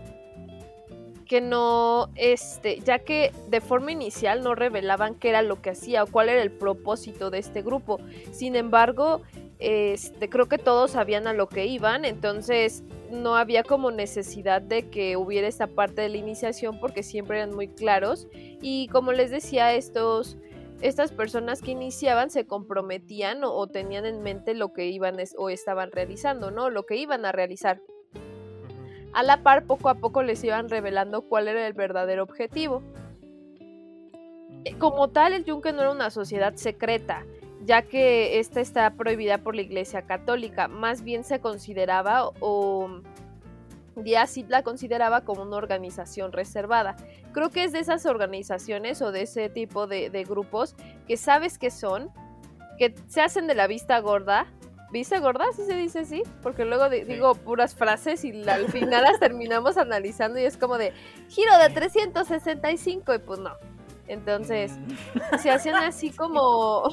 Que 1.25 1.41
no, 1.41 2.09
este, 2.15 2.79
ya 2.79 2.99
que 2.99 3.31
de 3.49 3.61
forma 3.61 3.91
inicial 3.91 4.43
no 4.43 4.55
revelaban 4.55 5.13
qué 5.15 5.29
era 5.29 5.41
lo 5.41 5.61
que 5.61 5.69
hacía 5.69 6.03
o 6.03 6.07
cuál 6.07 6.29
era 6.29 6.41
el 6.41 6.51
propósito 6.51 7.29
de 7.29 7.39
este 7.39 7.61
grupo. 7.61 7.99
Sin 8.31 8.55
embargo, 8.55 9.21
este, 9.59 10.29
creo 10.29 10.47
que 10.47 10.57
todos 10.57 10.91
sabían 10.91 11.27
a 11.27 11.33
lo 11.33 11.49
que 11.49 11.65
iban, 11.65 12.05
entonces 12.05 12.83
no 13.11 13.35
había 13.35 13.63
como 13.63 13.91
necesidad 13.91 14.61
de 14.61 14.89
que 14.89 15.17
hubiera 15.17 15.49
esta 15.49 15.67
parte 15.67 16.01
de 16.01 16.09
la 16.09 16.17
iniciación 16.17 16.79
porque 16.79 17.03
siempre 17.03 17.37
eran 17.37 17.53
muy 17.53 17.67
claros 17.67 18.27
y 18.61 18.87
como 18.87 19.11
les 19.11 19.31
decía, 19.31 19.73
estos, 19.73 20.37
estas 20.81 21.11
personas 21.11 21.61
que 21.61 21.71
iniciaban 21.71 22.29
se 22.29 22.45
comprometían 22.47 23.43
o, 23.43 23.67
tenían 23.67 24.05
en 24.05 24.23
mente 24.23 24.53
lo 24.53 24.71
que 24.71 24.87
iban 24.87 25.17
o 25.37 25.49
estaban 25.49 25.91
realizando, 25.91 26.51
¿no? 26.51 26.69
Lo 26.69 26.85
que 26.85 26.95
iban 26.95 27.25
a 27.25 27.33
realizar. 27.33 27.81
A 29.11 29.23
la 29.23 29.43
par, 29.43 29.65
poco 29.65 29.89
a 29.89 29.95
poco 29.95 30.23
les 30.23 30.41
iban 30.43 30.69
revelando 30.69 31.23
cuál 31.23 31.49
era 31.49 31.67
el 31.67 31.73
verdadero 31.73 32.23
objetivo. 32.23 32.81
Eh, 34.63 34.77
como 34.77 35.09
tal, 35.09 35.33
el 35.33 35.43
Yunque 35.43 35.73
no 35.73 35.81
era 35.81 35.91
una 35.91 36.11
sociedad 36.11 36.55
secreta, 36.55 37.25
ya 37.65 37.81
que 37.81 38.39
esta 38.39 38.61
está 38.61 38.91
prohibida 38.91 39.39
por 39.39 39.55
la 39.55 39.61
Iglesia 39.61 40.03
Católica. 40.03 40.67
Más 40.67 41.03
bien 41.03 41.23
se 41.23 41.39
consideraba 41.39 42.29
o 42.39 43.01
Díaz 44.03 44.37
la 44.47 44.63
consideraba 44.63 45.21
como 45.21 45.43
una 45.43 45.57
organización 45.57 46.31
reservada. 46.31 46.95
Creo 47.33 47.49
que 47.49 47.63
es 47.63 47.71
de 47.71 47.79
esas 47.79 48.05
organizaciones 48.05 49.01
o 49.01 49.11
de 49.11 49.23
ese 49.23 49.49
tipo 49.49 49.87
de, 49.87 50.09
grupos 50.27 50.75
que 51.07 51.17
sabes 51.17 51.57
que 51.57 51.71
son, 51.71 52.09
que 52.77 52.95
se 53.07 53.21
hacen 53.21 53.47
de 53.47 53.55
la 53.55 53.67
vista 53.67 53.99
gorda. 53.99 54.47
¿Vista 54.91 55.19
gorda? 55.19 55.45
¿Sí 55.55 55.63
se 55.65 55.75
dice 55.75 55.99
así? 55.99 56.23
Porque 56.41 56.65
luego 56.65 56.89
digo 56.89 57.35
puras 57.35 57.75
frases 57.75 58.25
y 58.25 58.49
al 58.49 58.71
final 58.71 59.03
las 59.03 59.19
terminamos 59.19 59.77
analizando 59.77 60.39
y 60.39 60.45
es 60.45 60.57
como 60.57 60.79
de 60.79 60.93
giro 61.27 61.55
de 61.59 61.69
365 61.69 63.13
y 63.13 63.19
pues 63.19 63.39
no. 63.39 63.51
Entonces, 64.07 64.71
mm. 64.71 65.37
se 65.37 65.51
hacen 65.51 65.75
así 65.75 66.09
como 66.17 66.89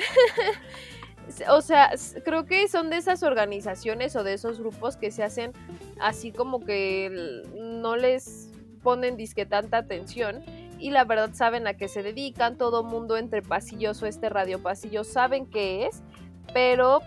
o 1.48 1.60
sea, 1.60 1.90
creo 2.24 2.46
que 2.46 2.68
son 2.68 2.90
de 2.90 2.96
esas 2.96 3.22
organizaciones 3.22 4.16
o 4.16 4.24
de 4.24 4.34
esos 4.34 4.58
grupos 4.58 4.96
que 4.96 5.10
se 5.10 5.22
hacen 5.22 5.52
así 6.00 6.32
como 6.32 6.64
que 6.64 7.42
no 7.56 7.96
les 7.96 8.50
ponen 8.82 9.16
disque 9.16 9.46
tanta 9.46 9.78
atención 9.78 10.42
y 10.78 10.90
la 10.90 11.04
verdad 11.04 11.30
saben 11.34 11.66
a 11.66 11.74
qué 11.74 11.88
se 11.88 12.02
dedican, 12.02 12.56
todo 12.56 12.82
mundo 12.82 13.16
entre 13.16 13.42
pasillos 13.42 14.02
o 14.02 14.06
este 14.06 14.28
radio 14.30 14.62
pasillo 14.62 15.04
saben 15.04 15.46
qué 15.46 15.86
es, 15.86 16.02
pero 16.54 17.00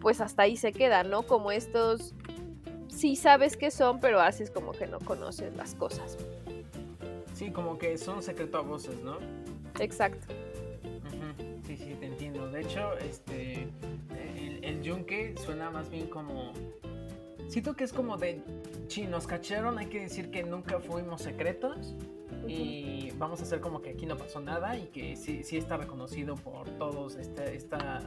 pues 0.00 0.20
hasta 0.20 0.42
ahí 0.42 0.56
se 0.56 0.72
queda, 0.72 1.02
¿no? 1.02 1.22
Como 1.22 1.50
estos 1.50 2.14
sí 2.88 3.16
sabes 3.16 3.56
qué 3.56 3.70
son, 3.70 4.00
pero 4.00 4.20
haces 4.20 4.50
como 4.50 4.72
que 4.72 4.86
no 4.86 5.00
conoces 5.00 5.54
las 5.56 5.74
cosas. 5.74 6.16
Sí, 7.34 7.50
como 7.50 7.78
que 7.78 7.98
son 7.98 8.22
secreto 8.22 8.58
a 8.58 8.62
voces, 8.62 8.96
¿no? 9.02 9.18
Exacto. 9.78 10.26
Sí, 11.66 11.76
sí, 11.76 11.96
te. 12.00 12.07
De 12.50 12.62
hecho, 12.62 12.96
este, 12.98 13.68
el, 14.62 14.82
yunque 14.82 15.34
suena 15.36 15.70
más 15.70 15.90
bien 15.90 16.06
como... 16.08 16.52
Siento 17.48 17.74
que 17.74 17.84
es 17.84 17.92
como 17.92 18.18
de, 18.18 18.42
si 18.88 19.06
nos 19.06 19.26
cacharon, 19.26 19.78
hay 19.78 19.86
que 19.86 20.00
decir 20.00 20.30
que 20.30 20.42
nunca 20.42 20.80
fuimos 20.80 21.22
secretos 21.22 21.94
y 22.46 23.10
vamos 23.12 23.40
a 23.40 23.44
hacer 23.44 23.60
como 23.60 23.80
que 23.80 23.90
aquí 23.90 24.04
no 24.04 24.16
pasó 24.18 24.40
nada 24.40 24.76
y 24.76 24.86
que 24.86 25.16
sí, 25.16 25.42
sí 25.44 25.56
está 25.56 25.78
reconocido 25.78 26.34
por 26.34 26.68
todos 26.70 27.16
este, 27.16 27.56
esta, 27.56 28.02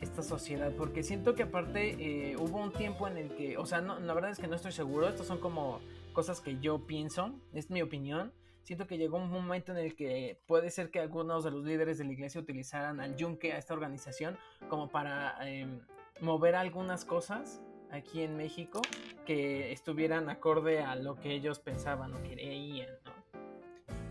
esta 0.00 0.22
sociedad. 0.22 0.72
Porque 0.76 1.02
siento 1.02 1.34
que 1.34 1.44
aparte 1.44 1.96
eh, 1.98 2.36
hubo 2.36 2.58
un 2.58 2.72
tiempo 2.72 3.08
en 3.08 3.16
el 3.16 3.34
que, 3.34 3.56
o 3.56 3.64
sea, 3.64 3.80
no, 3.80 3.98
la 3.98 4.12
verdad 4.12 4.30
es 4.30 4.38
que 4.38 4.46
no 4.46 4.56
estoy 4.56 4.72
seguro, 4.72 5.08
estos 5.08 5.26
son 5.26 5.38
como 5.38 5.80
cosas 6.12 6.40
que 6.40 6.58
yo 6.60 6.86
pienso, 6.86 7.32
es 7.54 7.70
mi 7.70 7.80
opinión 7.80 8.32
siento 8.62 8.86
que 8.86 8.98
llegó 8.98 9.18
un 9.18 9.30
momento 9.30 9.72
en 9.72 9.78
el 9.78 9.94
que 9.94 10.40
puede 10.46 10.70
ser 10.70 10.90
que 10.90 11.00
algunos 11.00 11.44
de 11.44 11.50
los 11.50 11.64
líderes 11.64 11.98
de 11.98 12.04
la 12.04 12.12
iglesia 12.12 12.40
utilizaran 12.40 13.00
al 13.00 13.16
yunque, 13.16 13.52
a 13.52 13.58
esta 13.58 13.74
organización, 13.74 14.38
como 14.68 14.88
para 14.88 15.36
em, 15.48 15.80
mover 16.20 16.54
algunas 16.54 17.04
cosas 17.04 17.60
aquí 17.90 18.22
en 18.22 18.36
México 18.36 18.80
que 19.26 19.72
estuvieran 19.72 20.30
acorde 20.30 20.80
a 20.80 20.96
lo 20.96 21.16
que 21.16 21.32
ellos 21.32 21.58
pensaban 21.58 22.14
o 22.14 22.22
creían, 22.22 22.88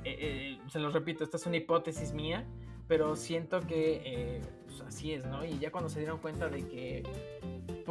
eh, 0.04 0.18
eh, 0.20 0.60
se 0.70 0.80
los 0.80 0.94
repito, 0.94 1.24
esta 1.24 1.38
es 1.38 1.46
una 1.46 1.58
hipótesis 1.58 2.14
mía, 2.14 2.46
pero 2.88 3.16
siento 3.16 3.62
que 3.62 4.02
eh, 4.04 4.42
pues, 4.66 4.82
así 4.82 5.14
es, 5.14 5.26
¿no? 5.26 5.46
Y 5.46 5.60
ya 5.60 5.72
cuando 5.72 5.90
se 5.90 6.00
dieron 6.00 6.18
cuenta 6.20 6.50
de 6.50 6.68
que 6.68 7.04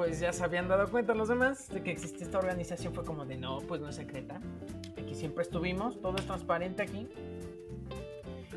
pues 0.01 0.19
ya 0.19 0.33
se 0.33 0.43
habían 0.43 0.67
dado 0.67 0.91
cuenta 0.91 1.15
los 1.15 1.29
demás 1.29 1.69
de 1.69 1.83
que 1.83 1.91
existe 1.91 2.25
esta 2.25 2.39
organización 2.39 2.95
fue 2.95 3.05
como 3.05 3.27
de 3.27 3.37
no, 3.37 3.59
pues 3.59 3.83
no 3.83 3.91
es 3.91 3.97
secreta, 3.97 4.41
siempre 5.13 5.43
estuvimos, 5.43 6.01
todo 6.01 6.17
es 6.17 6.25
transparente 6.25 6.83
aquí. 6.83 7.07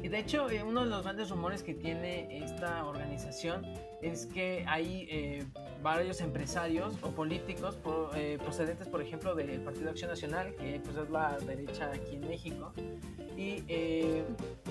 Y 0.01 0.07
de 0.07 0.19
hecho, 0.19 0.49
eh, 0.49 0.63
uno 0.63 0.85
de 0.85 0.89
los 0.89 1.03
grandes 1.03 1.29
rumores 1.29 1.63
que 1.63 1.73
tiene 1.73 2.45
esta 2.45 2.85
organización 2.85 3.65
es 4.01 4.25
que 4.27 4.63
hay 4.69 5.05
eh, 5.09 5.45
varios 5.81 6.21
empresarios 6.21 6.95
o 7.01 7.09
políticos 7.09 7.77
eh, 8.15 8.37
procedentes, 8.41 8.87
por 8.87 9.01
ejemplo, 9.01 9.35
del 9.35 9.59
Partido 9.59 9.89
Acción 9.89 10.11
Nacional, 10.11 10.55
que 10.55 10.79
pues, 10.81 10.95
es 10.95 11.09
la 11.09 11.37
derecha 11.39 11.91
aquí 11.93 12.15
en 12.15 12.29
México, 12.29 12.71
y 13.35 13.63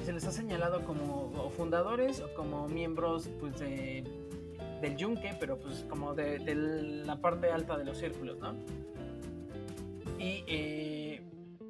se 0.07 0.13
les 0.15 0.25
ha 0.27 0.33
señalado 0.33 0.87
como 0.87 1.51
fundadores 1.51 2.21
o 2.21 2.33
como 2.33 2.67
miembros 2.69 3.29
pues, 3.39 3.61
del 4.83 4.97
Yunque, 4.97 5.35
pero 5.41 5.59
pues 5.59 5.87
como 5.89 6.13
de, 6.15 6.39
de, 6.39 6.55
la 6.55 7.17
parte 7.17 7.51
alta 7.51 7.79
de 7.79 7.85
los 7.85 7.97
círculos, 7.97 8.39
¿no? 8.39 8.55
Y 10.19 10.43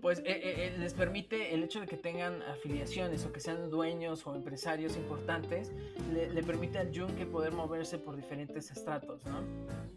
pues 0.02 0.18
eh, 0.18 0.22
eh, 0.26 0.42
eh, 0.42 0.74
les 0.78 0.94
permite 0.94 1.54
el 1.54 1.62
hecho 1.62 1.80
de 1.80 1.86
que 1.86 1.96
tengan 1.96 2.42
afiliaciones 2.42 3.24
o 3.24 3.32
que 3.32 3.38
sean 3.38 3.70
dueños 3.70 4.26
o 4.26 4.34
empresarios 4.34 4.96
importantes, 4.96 5.70
le, 6.12 6.42
permite 6.42 6.78
al 6.78 6.90
yunque 6.90 7.24
poder 7.24 7.52
moverse 7.52 7.98
por 7.98 8.16
diferentes 8.16 8.72
estratos 8.72 9.24
¿no? 9.24 9.42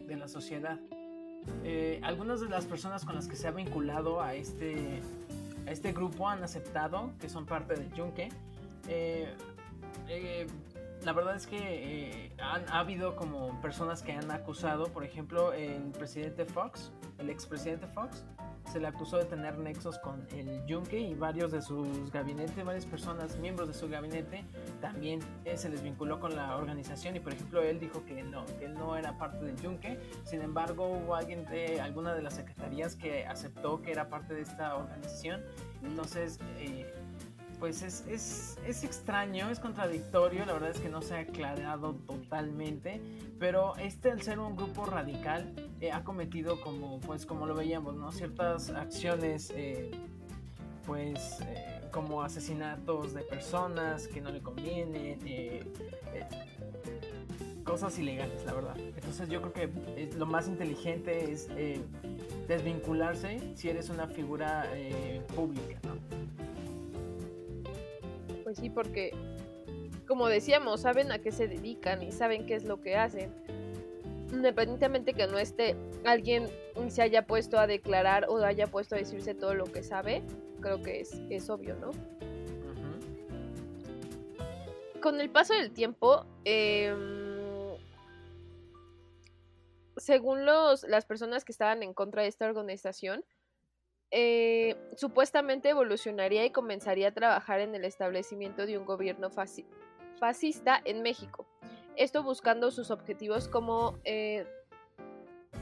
de 0.06 0.16
la 0.16 0.28
sociedad. 0.28 0.78
Eh, 1.64 2.00
algunas 2.04 2.40
de 2.40 2.48
las 2.48 2.66
personas 2.66 3.04
con 3.04 3.16
las 3.16 3.26
que 3.26 3.34
se 3.34 3.48
ha 3.48 3.50
vinculado 3.50 4.22
a 4.22 4.36
este, 4.36 5.00
a 5.66 5.72
este 5.72 5.92
grupo 5.92 6.28
han 6.28 6.42
aceptado 6.44 7.12
que 7.20 7.28
son 7.28 7.44
parte 7.44 7.74
del 7.74 7.92
yunque. 7.92 8.28
Eh, 8.88 9.34
eh, 10.08 10.46
la 11.06 11.12
verdad 11.12 11.36
es 11.36 11.46
que 11.46 12.32
han, 12.40 12.68
ha 12.68 12.80
habido 12.80 13.14
como 13.14 13.60
personas 13.60 14.02
que 14.02 14.10
han 14.10 14.28
acusado, 14.32 14.86
por 14.92 15.04
ejemplo, 15.04 15.52
el 15.52 15.92
presidente 15.92 16.44
Fox, 16.44 16.92
el 17.18 17.30
expresidente 17.30 17.86
Fox, 17.86 18.24
se 18.72 18.80
le 18.80 18.88
acusó 18.88 19.16
de 19.18 19.24
tener 19.24 19.56
nexos 19.56 20.00
con 20.00 20.26
el 20.32 20.66
Yunque 20.66 20.98
y 20.98 21.14
varios 21.14 21.52
de 21.52 21.62
sus 21.62 22.10
gabinetes, 22.10 22.64
varias 22.64 22.86
personas, 22.86 23.38
miembros 23.38 23.68
de 23.68 23.74
su 23.74 23.88
gabinete, 23.88 24.44
también 24.80 25.20
eh, 25.44 25.56
se 25.56 25.68
les 25.68 25.80
vinculó 25.80 26.18
con 26.18 26.34
la 26.34 26.56
organización 26.56 27.14
y 27.14 27.20
por 27.20 27.34
ejemplo 27.34 27.62
él 27.62 27.78
dijo 27.78 28.04
que 28.04 28.24
no, 28.24 28.44
que 28.58 28.64
él 28.64 28.74
no 28.74 28.96
era 28.96 29.16
parte 29.16 29.44
del 29.44 29.54
Yunque, 29.58 30.00
sin 30.24 30.42
embargo 30.42 30.88
hubo 30.88 31.14
alguien 31.14 31.44
de 31.44 31.80
alguna 31.80 32.16
de 32.16 32.22
las 32.22 32.34
secretarías 32.34 32.96
que 32.96 33.24
aceptó 33.26 33.80
que 33.80 33.92
era 33.92 34.08
parte 34.08 34.34
de 34.34 34.40
esta 34.40 34.74
organización, 34.74 35.44
entonces... 35.84 36.40
Eh, 36.58 36.92
pues 37.58 37.82
es, 37.82 38.04
es, 38.08 38.58
es, 38.66 38.84
extraño, 38.84 39.50
es 39.50 39.60
contradictorio, 39.60 40.44
la 40.44 40.52
verdad 40.54 40.70
es 40.70 40.80
que 40.80 40.88
no 40.88 41.00
se 41.00 41.14
ha 41.14 41.20
aclarado 41.20 41.94
totalmente, 42.06 43.00
pero 43.38 43.76
este 43.76 44.10
al 44.10 44.22
ser 44.22 44.38
un 44.38 44.56
grupo 44.56 44.84
radical 44.84 45.54
eh, 45.80 45.90
ha 45.90 46.04
cometido 46.04 46.60
como, 46.60 47.00
pues 47.00 47.24
como 47.24 47.46
lo 47.46 47.54
veíamos, 47.54 47.94
¿no? 47.94 48.12
Ciertas 48.12 48.70
acciones, 48.70 49.52
eh, 49.54 49.90
pues 50.84 51.40
eh, 51.40 51.88
como 51.92 52.22
asesinatos 52.22 53.14
de 53.14 53.22
personas 53.22 54.06
que 54.06 54.20
no 54.20 54.30
le 54.30 54.42
convienen, 54.42 55.18
cosas 57.64 57.98
ilegales, 57.98 58.44
la 58.44 58.52
verdad. 58.52 58.76
Entonces 58.78 59.28
yo 59.28 59.40
creo 59.42 59.52
que 59.52 60.10
lo 60.16 60.26
más 60.26 60.46
inteligente 60.46 61.32
es 61.32 61.48
desvincularse 62.46 63.56
si 63.56 63.68
eres 63.70 63.88
una 63.88 64.06
figura 64.06 64.66
pública, 65.34 65.80
¿no? 65.82 66.25
Sí, 68.56 68.70
porque 68.70 69.12
como 70.06 70.28
decíamos, 70.28 70.80
saben 70.80 71.12
a 71.12 71.18
qué 71.18 71.30
se 71.30 71.46
dedican 71.46 72.02
y 72.02 72.10
saben 72.10 72.46
qué 72.46 72.54
es 72.54 72.64
lo 72.64 72.80
que 72.80 72.96
hacen. 72.96 73.30
Independientemente 74.32 75.12
que 75.12 75.26
no 75.26 75.38
esté 75.38 75.76
alguien 76.04 76.48
se 76.88 77.02
haya 77.02 77.26
puesto 77.26 77.58
a 77.58 77.66
declarar 77.66 78.26
o 78.28 78.42
haya 78.42 78.66
puesto 78.66 78.94
a 78.94 78.98
decirse 78.98 79.34
todo 79.34 79.54
lo 79.54 79.64
que 79.64 79.82
sabe, 79.82 80.22
creo 80.60 80.82
que 80.82 81.00
es, 81.00 81.50
obvio, 81.50 81.76
¿no? 81.76 81.90
Con 85.02 85.20
el 85.20 85.28
paso 85.28 85.52
del 85.52 85.70
tiempo, 85.72 86.24
em, 86.44 87.76
según 89.96 90.46
los, 90.46 90.82
las 90.84 91.04
personas 91.04 91.44
que 91.44 91.52
estaban 91.52 91.82
en 91.82 91.92
contra 91.92 92.22
de 92.22 92.28
esta 92.28 92.46
organización, 92.46 93.22
eh, 94.10 94.76
supuestamente 94.96 95.70
evolucionaría 95.70 96.44
y 96.44 96.50
comenzaría 96.50 97.08
a 97.08 97.12
trabajar 97.12 97.60
en 97.60 97.74
el 97.74 97.84
establecimiento 97.84 98.66
de 98.66 98.78
un 98.78 98.84
gobierno 98.84 99.30
fascista 99.30 100.80
en 100.84 101.02
México. 101.02 101.46
Esto 101.96 102.22
buscando 102.22 102.70
sus 102.70 102.90
objetivos 102.90 103.48
como 103.48 103.98
eh, 104.04 104.46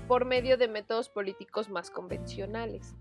por 0.09 0.25
medio 0.25 0.59
de 0.59 0.69
métodos 0.69 1.09
políticos 1.09 1.71
más 1.71 1.91
convencionales. 1.91 2.95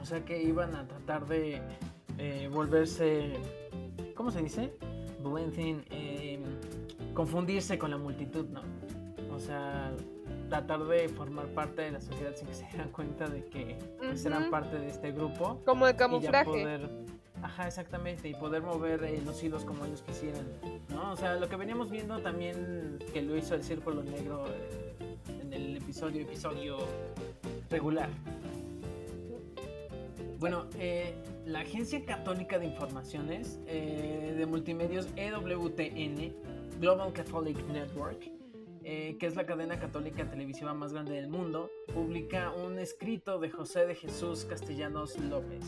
O 0.00 0.04
sea 0.04 0.24
que 0.24 0.42
iban 0.42 0.74
a 0.74 0.86
tratar 0.86 1.26
de 1.26 1.62
eh, 2.18 2.48
volverse, 2.52 3.34
¿cómo 4.14 4.30
se 4.30 4.42
dice? 4.42 4.72
Blending, 5.22 5.84
confundirse 7.14 7.78
con 7.78 7.90
la 7.90 7.98
multitud, 7.98 8.46
¿no? 8.48 8.62
O 9.34 9.38
sea, 9.38 9.92
tratar 10.50 10.84
de 10.84 11.08
formar 11.08 11.46
parte 11.46 11.82
de 11.82 11.92
la 11.92 12.00
sociedad 12.00 12.34
sin 12.34 12.48
que 12.48 12.54
se 12.54 12.64
den 12.76 12.90
cuenta 12.90 13.28
de 13.28 13.44
que 13.46 13.78
pues, 13.98 14.26
eran 14.26 14.50
parte 14.50 14.78
de 14.78 14.88
este 14.88 15.12
grupo. 15.12 15.62
Como 15.64 15.86
de 15.86 15.94
camuflaje. 15.94 16.80
ajá, 17.40 17.68
exactamente, 17.68 18.28
y 18.28 18.34
poder 18.34 18.62
mover 18.62 19.04
eh, 19.04 19.22
los 19.24 19.42
hilos 19.42 19.64
como 19.64 19.86
ellos 19.86 20.02
quisieran, 20.02 20.46
¿no? 20.88 21.12
O 21.12 21.16
sea, 21.16 21.36
lo 21.36 21.48
que 21.48 21.56
veníamos 21.56 21.90
viendo 21.90 22.18
también 22.18 22.98
que 23.12 23.22
lo 23.22 23.36
hizo 23.36 23.54
el 23.54 23.62
Círculo 23.62 24.02
Negro 24.02 24.44
eh, 24.48 25.16
en 25.40 25.52
el 25.52 25.76
episodio, 25.76 26.22
episodio 26.22 26.78
regular. 27.70 28.08
Bueno, 30.40 30.66
eh, 30.78 31.14
la 31.46 31.60
Agencia 31.60 32.04
Católica 32.04 32.58
de 32.58 32.66
Informaciones 32.66 33.64
de 33.66 34.46
Multimedios 34.48 35.06
EWTN, 35.16 36.34
Global 36.80 37.12
Catholic 37.12 37.58
Network, 37.68 38.39
eh, 38.82 39.16
que 39.18 39.26
es 39.26 39.36
la 39.36 39.44
cadena 39.44 39.78
católica 39.78 40.28
televisiva 40.28 40.72
más 40.74 40.92
grande 40.92 41.12
del 41.12 41.28
mundo, 41.28 41.70
publica 41.92 42.52
un 42.52 42.78
escrito 42.78 43.38
de 43.38 43.50
José 43.50 43.86
de 43.86 43.94
Jesús 43.94 44.44
Castellanos 44.44 45.18
López, 45.18 45.64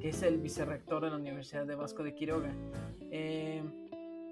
que 0.00 0.08
es 0.08 0.22
el 0.22 0.38
vicerrector 0.38 1.04
de 1.04 1.10
la 1.10 1.16
Universidad 1.16 1.66
de 1.66 1.74
Vasco 1.74 2.02
de 2.02 2.14
Quiroga. 2.14 2.50
Eh, 3.10 3.62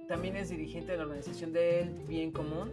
también 0.09 0.37
es 0.37 0.51
dirigente 0.51 0.93
de 0.93 0.99
la 0.99 1.05
organización 1.05 1.53
del 1.53 1.91
Bien 2.09 2.33
Común. 2.33 2.73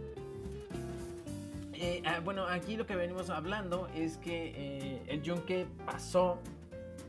Eh, 1.74 2.02
ah, 2.04 2.20
bueno, 2.24 2.46
aquí 2.46 2.76
lo 2.76 2.86
que 2.86 2.96
venimos 2.96 3.30
hablando 3.30 3.88
es 3.94 4.18
que 4.18 5.00
el 5.06 5.22
Yunque 5.22 5.66
pasó 5.86 6.38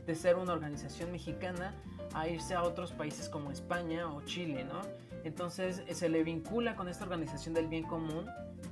de 0.06 0.14
ser 0.14 0.36
una 0.36 0.52
organización 0.52 1.12
mexicana 1.12 1.74
a 2.14 2.28
irse 2.28 2.54
a 2.54 2.62
otros 2.62 2.92
países 2.92 3.28
como 3.28 3.50
España 3.50 4.12
o 4.12 4.22
Chile, 4.22 4.64
¿no? 4.64 4.82
Entonces 5.24 5.82
se 5.90 6.08
le 6.10 6.22
vincula 6.22 6.76
con 6.76 6.86
esta 6.88 7.04
organización 7.04 7.54
del 7.54 7.66
bien 7.66 7.84
común, 7.84 8.26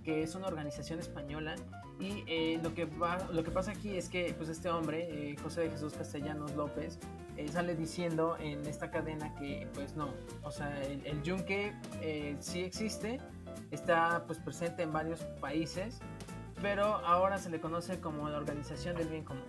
que 0.04 0.22
es 0.22 0.34
una 0.34 0.46
organización 0.46 0.98
española. 0.98 1.56
Y 1.98 2.24
eh, 2.26 2.60
lo, 2.62 2.74
que 2.74 2.86
lo 3.32 3.42
que 3.44 3.50
pasa 3.50 3.70
aquí 3.70 3.96
es 3.96 4.08
que 4.08 4.34
pues 4.36 4.50
este 4.50 4.68
hombre, 4.68 5.30
eh, 5.30 5.36
José 5.42 5.62
de 5.62 5.70
Jesús 5.70 5.94
Castellanos 5.94 6.54
López, 6.54 6.98
eh, 7.36 7.48
sale 7.48 7.74
diciendo 7.74 8.36
en 8.38 8.66
esta 8.66 8.90
cadena 8.90 9.34
que 9.36 9.66
pues 9.72 9.96
no, 9.96 10.10
o 10.42 10.50
sea, 10.50 10.82
el, 10.82 11.22
yunque 11.22 11.72
sí 12.40 12.60
existe, 12.60 13.18
está 13.70 14.24
pues 14.26 14.38
presente 14.38 14.82
en 14.82 14.92
varios 14.92 15.20
países, 15.40 16.00
pero 16.60 16.84
ahora 16.84 17.38
se 17.38 17.48
le 17.48 17.60
conoce 17.60 17.98
como 18.00 18.28
la 18.28 18.36
organización 18.36 18.96
del 18.96 19.08
bien 19.08 19.24
común. 19.24 19.44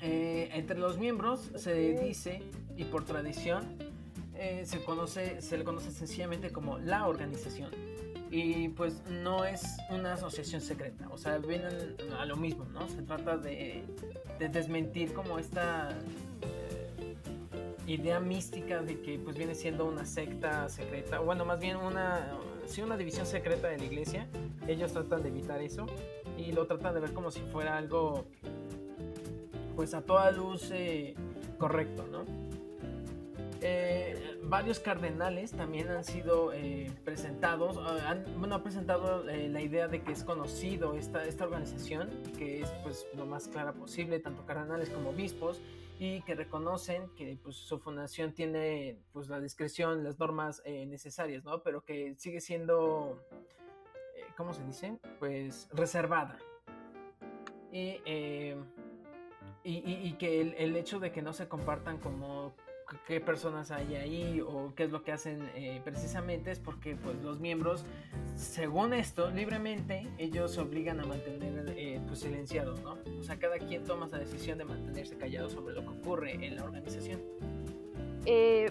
entre 0.00 0.78
los 0.78 0.98
miembros 0.98 1.50
se 1.54 1.74
dice, 1.74 2.42
y 2.76 2.84
por 2.84 3.04
tradición, 3.04 3.87
eh, 4.38 4.62
se, 4.64 4.82
conoce, 4.84 5.42
se 5.42 5.58
le 5.58 5.64
conoce 5.64 5.90
sencillamente 5.90 6.50
como 6.50 6.78
la 6.78 7.08
organización. 7.08 7.70
Y 8.30 8.68
pues 8.68 9.02
no 9.10 9.44
es 9.44 9.62
una 9.90 10.12
asociación 10.12 10.60
secreta, 10.60 11.08
o 11.10 11.16
sea, 11.16 11.38
vienen 11.38 11.96
a 12.18 12.26
lo 12.26 12.36
mismo, 12.36 12.66
¿no? 12.66 12.86
Se 12.88 13.02
trata 13.02 13.38
de, 13.38 13.84
desmentir 14.38 15.14
como 15.14 15.38
esta 15.38 15.90
eh, 16.42 17.16
idea 17.86 18.20
mística 18.20 18.82
de 18.82 19.00
que 19.00 19.18
pues 19.18 19.36
viene 19.36 19.54
siendo 19.54 19.86
una 19.86 20.04
secta 20.04 20.68
secreta, 20.68 21.20
bueno, 21.20 21.46
más 21.46 21.58
bien 21.58 21.76
una, 21.76 22.38
sí, 22.66 22.82
una 22.82 22.98
división 22.98 23.26
secreta 23.26 23.68
de 23.68 23.78
la 23.78 23.84
iglesia. 23.84 24.28
Ellos 24.68 24.92
tratan 24.92 25.22
de 25.22 25.30
evitar 25.30 25.62
eso 25.62 25.86
y 26.36 26.52
lo 26.52 26.66
tratan 26.66 26.94
de 26.94 27.00
ver 27.00 27.14
como 27.14 27.30
si 27.30 27.40
fuera 27.40 27.78
algo 27.78 28.26
pues 29.74 29.94
a 29.94 30.02
toda 30.02 30.30
luz 30.30 30.70
eh, 30.70 31.14
correcto, 31.56 32.06
¿no? 32.10 32.24
Eh, 33.60 34.17
varios 34.48 34.80
cardenales 34.80 35.52
también 35.52 35.88
han 35.88 36.04
sido 36.04 36.52
eh, 36.52 36.90
presentados, 37.04 37.76
eh, 37.76 38.00
han, 38.06 38.24
bueno, 38.38 38.62
presentado 38.62 39.22
la 39.24 39.60
idea 39.60 39.88
de 39.88 40.02
que 40.02 40.12
es 40.12 40.24
conocido 40.24 40.94
esta, 40.94 41.24
esta 41.24 41.44
organización, 41.44 42.10
que 42.38 42.62
es 42.62 42.70
pues 42.82 43.06
lo 43.14 43.26
más 43.26 43.48
clara 43.48 43.74
posible, 43.74 44.18
tanto 44.20 44.46
cardenales 44.46 44.88
como 44.90 45.10
obispos, 45.10 45.60
y 46.00 46.22
que 46.22 46.34
reconocen 46.34 47.08
que 47.16 47.38
pues, 47.42 47.56
su 47.56 47.78
fundación 47.78 48.32
tiene 48.32 48.98
pues 49.12 49.28
la 49.28 49.40
discreción, 49.40 50.04
las 50.04 50.18
normas 50.18 50.62
necesarias, 50.64 51.44
¿no? 51.44 51.62
Pero 51.62 51.84
que 51.84 52.14
sigue 52.16 52.40
siendo, 52.40 53.20
¿cómo 54.36 54.54
se 54.54 54.64
dice? 54.64 54.98
Pues 55.18 55.68
reservada. 55.72 56.38
Y, 57.72 58.00
y, 59.64 60.12
que 60.18 60.40
el, 60.40 60.54
el 60.56 60.76
hecho 60.76 61.00
de 61.00 61.10
que 61.12 61.20
no 61.20 61.32
se 61.32 61.48
compartan 61.48 61.98
como 61.98 62.54
qué 63.06 63.20
personas 63.20 63.70
hay 63.70 63.96
ahí 63.96 64.40
o 64.40 64.72
qué 64.74 64.84
es 64.84 64.90
lo 64.90 65.02
que 65.02 65.12
hacen 65.12 65.50
eh, 65.54 65.80
precisamente 65.84 66.50
es 66.50 66.58
porque 66.58 66.96
pues 66.96 67.16
los 67.22 67.38
miembros 67.38 67.84
según 68.34 68.94
esto 68.94 69.30
libremente 69.30 70.08
ellos 70.18 70.54
se 70.54 70.60
obligan 70.60 71.00
a 71.00 71.04
mantener 71.04 71.74
eh, 71.76 72.00
pues 72.06 72.20
silenciados 72.20 72.80
no 72.82 72.98
o 73.18 73.22
sea 73.22 73.38
cada 73.38 73.58
quien 73.58 73.84
toma 73.84 74.06
esa 74.06 74.18
decisión 74.18 74.58
de 74.58 74.64
mantenerse 74.64 75.16
callado 75.16 75.50
sobre 75.50 75.74
lo 75.74 75.82
que 75.82 75.88
ocurre 75.88 76.46
en 76.46 76.56
la 76.56 76.64
organización. 76.64 77.20
Eh, 78.24 78.70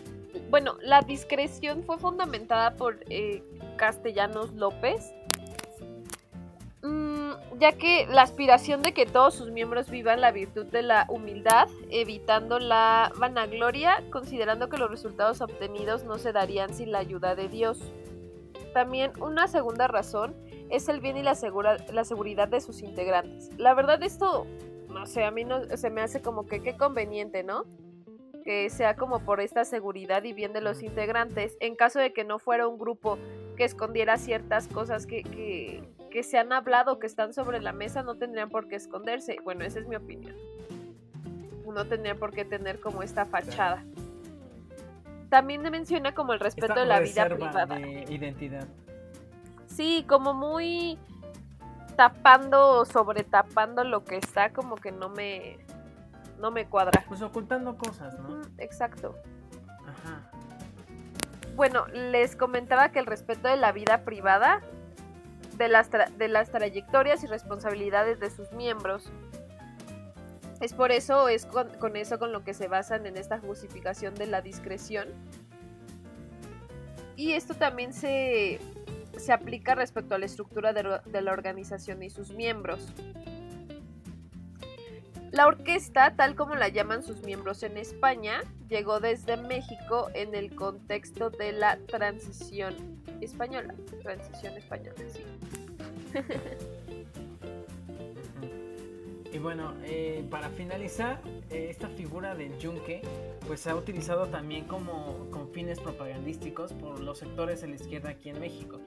bueno 0.50 0.78
la 0.82 1.02
discreción 1.02 1.84
fue 1.84 1.98
fundamentada 1.98 2.76
por 2.76 3.00
Castellanos 3.78 4.54
López 4.54 5.12
ya 7.60 7.72
que 7.74 8.06
la 8.08 8.22
aspiración 8.22 8.82
de 8.82 8.94
que 8.94 9.06
todos 9.06 9.34
sus 9.34 9.52
miembros 9.52 9.90
vivan 9.90 10.22
la 10.22 10.32
virtud 10.32 10.66
de 10.66 10.84
la 10.84 11.06
humildad, 11.10 11.70
evitando 11.90 12.60
la 12.60 13.12
vanagloria, 13.18 14.04
considerando 14.12 14.70
que 14.70 14.78
los 14.78 14.90
resultados 14.90 15.42
obtenidos 15.42 16.04
no 16.04 16.18
se 16.18 16.34
darían 16.34 16.74
sin 16.74 16.92
la 16.92 17.00
ayuda 17.00 17.36
de 17.36 17.50
Dios. 17.50 17.92
También 18.74 19.12
una 19.22 19.48
segunda 19.48 19.88
razón 19.88 20.36
es 20.70 20.88
el 20.90 21.00
bien 21.00 21.18
y 21.18 21.24
la, 21.24 21.36
la 21.92 22.04
seguridad 22.04 22.48
de 22.48 22.62
sus 22.62 22.82
integrantes. 22.82 23.50
La 23.58 23.74
verdad 23.74 24.04
esto, 24.04 24.46
no 24.90 25.06
sé, 25.06 25.24
a 25.24 25.32
mí 25.32 25.44
no, 25.44 25.64
se 25.78 25.90
me 25.90 26.02
hace 26.02 26.22
como 26.22 26.46
que 26.46 26.62
qué 26.62 26.78
conveniente, 26.78 27.44
¿no? 27.44 27.66
Que 28.44 28.70
sea 28.70 28.96
como 28.96 29.22
por 29.22 29.42
esta 29.42 29.66
seguridad 29.66 30.24
y 30.24 30.34
bien 30.34 30.54
de 30.54 30.62
los 30.62 30.84
integrantes, 30.84 31.58
en 31.60 31.76
caso 31.76 32.00
de 32.00 32.14
que 32.14 32.24
no 32.24 32.40
fuera 32.40 32.68
un 32.68 32.78
grupo 32.78 33.18
que 33.56 33.64
escondiera 33.64 34.18
ciertas 34.18 34.68
cosas 34.68 35.08
que, 35.08 35.24
que 36.18 36.24
se 36.24 36.40
han 36.40 36.52
hablado, 36.52 36.98
que 36.98 37.06
están 37.06 37.32
sobre 37.32 37.62
la 37.62 37.74
mesa, 37.74 38.02
no 38.02 38.16
tendrían 38.16 38.50
por 38.50 38.68
qué 38.68 38.76
esconderse. 38.76 39.38
Bueno, 39.44 39.64
esa 39.64 39.78
es 39.78 39.88
mi 39.88 39.96
opinión. 39.96 40.36
No 41.64 41.86
tendría 41.86 42.16
por 42.16 42.32
qué 42.32 42.44
tener 42.44 42.80
como 42.80 43.04
esta 43.04 43.28
fachada. 43.28 43.84
También 45.30 45.62
menciona 45.62 46.16
como 46.16 46.34
el 46.34 46.40
respeto 46.40 46.74
de 46.74 46.88
la 46.88 47.02
vida 47.02 47.30
privada. 47.30 47.76
De 47.76 48.06
identidad. 48.10 48.68
Sí, 49.68 50.06
como 50.10 50.34
muy 50.34 50.98
tapando 51.96 52.80
o 52.80 52.86
sobretapando 52.86 53.84
lo 53.84 54.04
que 54.04 54.18
está, 54.18 54.52
como 54.52 54.74
que 54.74 54.92
no 54.92 55.10
me 55.10 55.60
no 56.40 56.50
me 56.50 56.66
cuadra. 56.66 57.06
Pues 57.08 57.22
ocultando 57.22 57.78
cosas, 57.78 58.18
¿no? 58.18 58.42
exacto. 58.58 59.16
Ajá. 59.86 60.32
Bueno, 61.56 61.86
les 61.94 62.36
comentaba 62.36 62.90
que 62.90 62.98
el 62.98 63.06
respeto 63.06 63.48
de 63.50 63.58
la 63.58 63.72
vida 63.72 64.00
privada, 64.00 64.64
de 65.58 65.68
las, 65.68 65.90
de 65.92 66.28
las 66.28 66.52
trayectorias 66.52 67.24
y 67.24 67.28
responsabilidades 67.28 68.20
de 68.20 68.30
sus 68.30 68.52
miembros. 68.52 69.12
Es 70.62 70.74
por 70.74 70.92
eso, 70.92 71.30
es 71.30 71.46
con, 71.46 71.70
con 71.78 71.96
eso 71.96 72.18
con 72.18 72.32
lo 72.32 72.44
que 72.44 72.54
se 72.54 72.68
basan 72.68 73.06
en 73.06 73.18
esta 73.18 73.40
justificación 73.40 74.16
de 74.16 74.28
la 74.28 74.42
discreción. 74.42 75.10
Y 77.16 77.34
esto 77.34 77.54
también 77.54 77.94
se, 77.94 78.60
se 79.20 79.34
aplica 79.34 79.76
respecto 79.76 80.16
a 80.16 80.18
la 80.18 80.26
estructura 80.26 80.74
de, 80.74 81.22
la 81.22 81.32
organización 81.32 82.04
y 82.04 82.10
sus 82.10 82.32
miembros. 82.32 82.94
La 85.32 85.48
orquesta, 85.48 86.16
tal 86.16 86.36
como 86.36 86.56
la 86.56 86.70
llaman 86.70 87.04
sus 87.04 87.24
miembros 87.24 87.62
en 87.64 87.78
España, 87.78 88.42
llegó 88.70 89.00
desde 89.00 89.38
México 89.38 90.10
en 90.14 90.34
el 90.36 90.56
contexto 90.56 91.30
de 91.30 91.52
la 91.52 91.78
transición 91.78 92.76
española. 93.22 93.76
Transición 94.02 94.58
española, 94.58 94.96
sí. 95.08 95.24
Y 99.34 99.40
bueno, 99.40 99.76
eh, 99.84 100.26
para 100.32 100.50
finalizar, 100.50 101.22
eh, 101.52 101.68
esta 101.70 101.90
figura 101.90 102.34
del 102.34 102.58
yunque 102.58 103.02
pues 103.46 103.60
se 103.60 103.70
ha 103.70 103.76
utilizado 103.76 104.26
también 104.28 104.66
como 104.66 105.30
con 105.30 105.52
fines 105.52 105.80
propagandísticos 105.80 106.74
por 106.74 107.00
los 107.00 107.20
sectores 107.20 107.62
de 107.62 107.68
la 107.68 107.76
izquierda 107.76 108.10
aquí 108.10 108.30
en 108.30 108.40
México. 108.40 108.80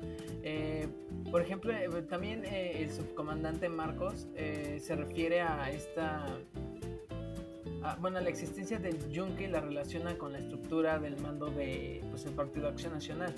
Eh, 0.43 0.89
por 1.31 1.43
ejemplo, 1.43 1.73
también 2.09 2.45
el 2.45 2.91
subcomandante 2.91 3.69
Marcos 3.69 4.27
se 4.35 4.97
refiere 4.97 5.41
a 5.43 5.71
esta... 5.71 6.27
bueno, 8.01 8.21
la 8.21 8.29
existencia 8.29 8.79
del 8.79 9.11
yunque 9.11 9.49
la 9.49 9.61
relaciona 9.61 10.17
con 10.17 10.33
la 10.33 10.39
estructura 10.39 10.99
del 10.99 11.17
mando 11.21 11.51
de 11.51 12.03
pues, 12.11 12.25
el 12.27 12.35
Partido 12.35 12.69
Acción 12.69 12.93
Nacional. 12.93 13.35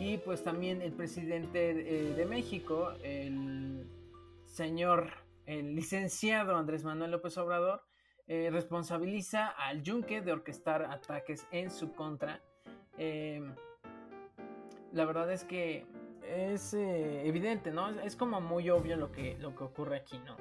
Y 0.00 0.18
pues 0.18 0.42
también 0.42 0.82
el 0.82 0.92
presidente 0.92 1.74
de 1.74 2.26
México, 2.26 2.92
el 3.02 3.86
señor 4.46 5.24
el 5.46 5.74
licenciado 5.74 6.56
Andrés 6.56 6.84
Manuel 6.84 7.10
López 7.10 7.36
Obrador 7.38 7.82
eh, 8.26 8.48
responsabiliza 8.50 9.48
al 9.48 9.82
yunque 9.82 10.22
de 10.22 10.32
orquestar 10.32 10.84
ataques 10.84 11.46
en 11.50 11.70
su 11.70 11.92
contra. 11.92 12.40
Eh, 12.96 13.42
la 14.92 15.04
verdad 15.04 15.30
es 15.30 15.44
que 15.44 15.86
es 16.26 16.72
eh, 16.72 17.26
evidente, 17.26 17.70
¿no? 17.70 17.90
Es 18.00 18.16
como 18.16 18.40
muy 18.40 18.70
obvio 18.70 18.96
lo 18.96 19.12
que, 19.12 19.36
lo 19.38 19.54
que 19.54 19.64
ocurre 19.64 19.96
aquí, 19.98 20.18
¿no? 20.20 20.36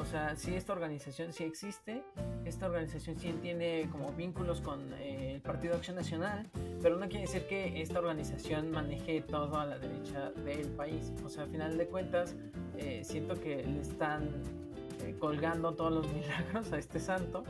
O 0.00 0.04
sea, 0.06 0.34
si 0.34 0.54
esta 0.54 0.72
organización 0.72 1.34
sí 1.34 1.44
existe, 1.44 2.02
esta 2.46 2.66
organización 2.66 3.18
sí 3.18 3.34
tiene 3.42 3.86
como 3.92 4.10
vínculos 4.12 4.62
con 4.62 4.94
el 4.94 5.42
Partido 5.42 5.74
Acción 5.74 5.96
Nacional, 5.96 6.48
pero 6.80 6.96
no 6.96 7.06
quiere 7.06 7.26
decir 7.26 7.46
que 7.46 7.82
esta 7.82 7.98
organización 7.98 8.70
maneje 8.70 9.20
todo 9.20 9.60
a 9.60 9.66
la 9.66 9.78
derecha 9.78 10.30
del 10.30 10.68
país. 10.68 11.12
O 11.22 11.28
sea, 11.28 11.44
a 11.44 11.46
final 11.48 11.76
de 11.76 11.86
cuentas, 11.86 12.34
eh, 12.78 13.02
siento 13.04 13.38
que 13.38 13.62
le 13.62 13.82
están 13.82 14.30
eh, 15.04 15.14
colgando 15.18 15.74
todos 15.74 15.92
los 15.92 16.12
milagros 16.14 16.72
a 16.72 16.78
este 16.78 16.98
santo, 16.98 17.44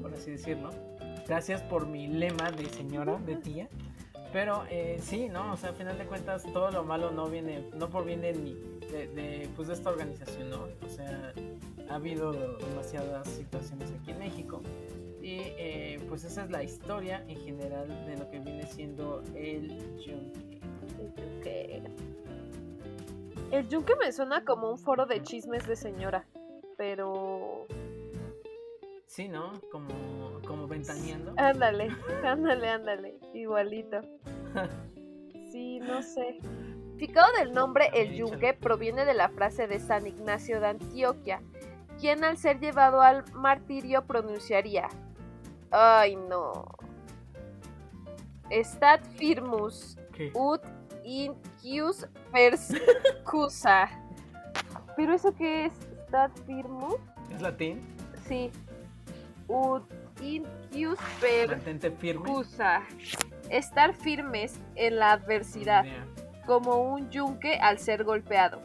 por 0.00 0.14
así 0.14 0.30
decirlo. 0.30 0.70
Gracias 1.26 1.60
por 1.62 1.88
mi 1.88 2.06
lema 2.06 2.52
de 2.52 2.66
señora, 2.66 3.18
de 3.26 3.34
tía. 3.34 3.68
Pero 4.32 4.62
eh, 4.70 4.98
sí, 5.02 5.28
¿no? 5.28 5.52
O 5.52 5.56
sea, 5.56 5.70
a 5.70 5.72
final 5.72 5.98
de 5.98 6.04
cuentas, 6.04 6.44
todo 6.52 6.70
lo 6.70 6.84
malo 6.84 7.10
no 7.10 7.26
viene, 7.26 7.68
no 7.74 7.90
proviene 7.90 8.32
ni 8.32 8.56
de, 8.90 9.48
pues, 9.56 9.68
de 9.68 9.74
esta 9.74 9.90
organización, 9.90 10.50
¿no? 10.50 10.68
O 10.84 10.88
sea, 10.88 11.32
ha 11.88 11.94
habido 11.94 12.32
demasiadas 12.32 13.28
situaciones 13.28 13.90
aquí 14.00 14.10
en 14.12 14.18
México. 14.18 14.60
Y 15.22 15.98
pues 16.08 16.24
esa 16.24 16.44
es 16.44 16.50
la 16.50 16.62
historia 16.62 17.22
en 17.28 17.36
general 17.40 17.88
de 18.06 18.16
lo 18.16 18.30
que 18.30 18.38
viene 18.38 18.66
siendo 18.66 19.22
el 19.34 19.68
yunque. 19.98 21.82
El 23.52 23.68
yunque 23.68 23.96
me 23.96 24.10
suena 24.12 24.44
como 24.44 24.70
un 24.70 24.78
foro 24.78 25.04
de 25.06 25.22
chismes 25.22 25.66
de 25.66 25.76
señora, 25.76 26.24
pero... 26.78 27.66
Sí, 29.06 29.28
¿no? 29.28 29.60
Como, 29.70 30.40
como 30.46 30.66
ventaneando. 30.66 31.34
Ándale, 31.36 31.88
ándale, 32.24 32.68
ándale, 32.68 33.18
igualito. 33.34 34.00
Sí, 35.50 35.80
no 35.80 36.00
sé. 36.02 36.38
Ficado 37.00 37.28
del 37.38 37.54
nombre 37.54 37.90
El 37.94 38.12
Yunque 38.12 38.52
proviene 38.52 39.06
de 39.06 39.14
la 39.14 39.30
frase 39.30 39.66
de 39.66 39.80
San 39.80 40.06
Ignacio 40.06 40.60
de 40.60 40.66
Antioquia, 40.66 41.40
quien 41.98 42.24
al 42.24 42.36
ser 42.36 42.60
llevado 42.60 43.00
al 43.00 43.24
martirio 43.32 44.04
pronunciaría, 44.04 44.86
ay 45.70 46.16
no, 46.16 46.66
Stat 48.50 49.02
firmus 49.16 49.96
ut 50.34 50.60
Inquius 51.02 52.06
perscusa. 52.30 53.88
¿Pero 54.96 55.14
eso 55.14 55.34
qué 55.34 55.64
es? 55.64 55.72
¿Stat 56.06 56.32
firmus? 56.44 56.96
¿Es 57.32 57.40
latín? 57.40 57.80
Sí. 58.28 58.50
Ut 59.48 59.90
inquius 60.20 60.98
perscusa. 61.18 62.82
Estar 63.48 63.94
firmes 63.94 64.60
en 64.76 64.98
la 64.98 65.12
adversidad, 65.12 65.84
como 66.46 66.82
un 66.82 67.10
yunque 67.10 67.54
al 67.54 67.78
ser 67.78 68.04
golpeado. 68.04 68.60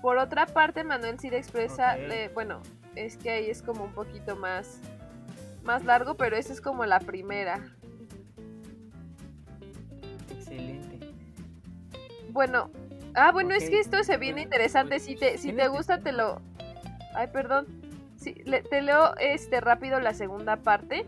Por 0.00 0.18
otra 0.18 0.46
parte, 0.46 0.84
Manuel 0.84 1.18
Cid 1.18 1.32
expresa, 1.32 1.96
bueno, 2.34 2.62
es 2.94 3.16
que 3.16 3.30
ahí 3.30 3.50
es 3.50 3.62
como 3.62 3.84
un 3.84 3.92
poquito 3.92 4.36
más, 4.36 4.80
más 5.64 5.84
largo, 5.84 6.16
pero 6.16 6.36
esa 6.36 6.52
es 6.52 6.60
como 6.60 6.84
la 6.86 7.00
primera. 7.00 7.60
Bueno, 12.30 12.70
ah, 13.14 13.32
bueno, 13.32 13.54
es 13.54 13.68
que 13.68 13.80
esto 13.80 14.04
se 14.04 14.16
viene 14.16 14.42
interesante. 14.42 15.00
Si 15.00 15.16
te, 15.16 15.38
si 15.38 15.52
te 15.52 15.66
gusta, 15.68 15.98
te 15.98 16.12
lo. 16.12 16.40
Ay, 17.14 17.28
perdón. 17.32 17.66
Sí, 18.16 18.34
te 18.70 18.82
leo 18.82 19.16
este 19.16 19.60
rápido 19.60 19.98
la 20.00 20.14
segunda 20.14 20.56
parte. 20.56 21.06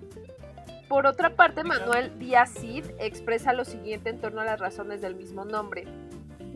Por 0.91 1.07
otra 1.07 1.37
parte, 1.37 1.63
Manuel 1.63 2.19
Díaz 2.19 2.53
Cid 2.59 2.85
expresa 2.99 3.53
lo 3.53 3.65
siguiente 3.65 4.11
en 4.11 4.21
torno 4.21 4.41
a 4.41 4.45
las 4.45 4.59
razones 4.59 5.01
del 5.01 5.15
mismo 5.15 5.45
nombre. 5.45 5.85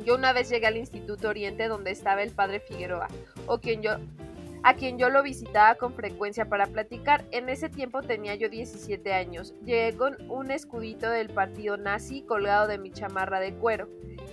Yo 0.05 0.17
una 0.17 0.33
vez 0.33 0.51
llegué 0.51 0.67
al 0.67 0.77
Instituto 0.77 1.29
Oriente 1.29 1.69
donde 1.69 1.93
estaba 1.93 2.21
el 2.21 2.33
padre 2.33 2.59
Figueroa, 2.59 3.07
a 3.47 4.75
quien 4.75 4.99
yo 4.99 5.09
lo 5.09 5.23
visitaba 5.23 5.77
con 5.77 5.95
frecuencia 5.95 6.49
para 6.49 6.67
platicar. 6.67 7.25
En 7.31 7.49
ese 7.49 7.69
tiempo 7.69 8.03
tenía 8.03 8.35
yo 8.35 8.49
17 8.49 9.13
años. 9.13 9.55
Llegué 9.65 9.97
con 9.97 10.17
un 10.29 10.51
escudito 10.51 11.09
del 11.09 11.31
partido 11.31 11.77
nazi 11.77 12.23
colgado 12.23 12.67
de 12.67 12.79
mi 12.79 12.91
chamarra 12.91 13.39
de 13.39 13.55
cuero 13.55 13.89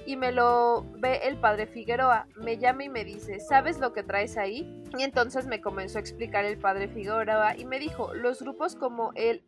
y 0.07 0.15
me 0.15 0.31
lo 0.31 0.83
ve 0.97 1.21
el 1.25 1.37
padre 1.37 1.67
Figueroa. 1.67 2.25
Me 2.37 2.57
llama 2.57 2.85
y 2.85 2.89
me 2.89 3.05
dice, 3.05 3.39
¿sabes 3.39 3.77
lo 3.77 3.93
que 3.93 4.01
traes 4.01 4.35
ahí? 4.37 4.81
Y 4.97 5.03
entonces 5.03 5.45
me 5.45 5.61
comenzó 5.61 5.99
a 5.99 6.01
explicar 6.01 6.43
el 6.43 6.57
padre 6.57 6.87
Figueroa 6.87 7.55
y 7.55 7.65
me 7.65 7.77
dijo, 7.77 8.15
los 8.15 8.41
grupos 8.41 8.75
como 8.75 9.11
el 9.13 9.43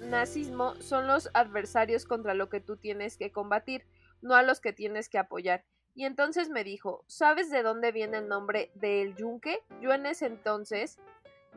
nazismo 0.00 0.74
son 0.76 1.06
los 1.06 1.30
adversarios 1.34 2.04
contra 2.04 2.34
lo 2.34 2.48
que 2.48 2.60
tú 2.60 2.76
tienes 2.76 3.16
que 3.16 3.32
combatir, 3.32 3.86
no 4.22 4.34
a 4.34 4.42
los 4.42 4.60
que 4.60 4.72
tienes 4.72 5.08
que 5.08 5.18
apoyar. 5.18 5.64
Y 5.94 6.04
entonces 6.04 6.48
me 6.48 6.64
dijo, 6.64 7.04
¿sabes 7.08 7.50
de 7.50 7.62
dónde 7.62 7.90
viene 7.92 8.18
el 8.18 8.28
nombre 8.28 8.70
del 8.74 9.16
yunque? 9.16 9.64
Yo 9.80 9.92
en 9.92 10.06
ese 10.06 10.26
entonces, 10.26 10.98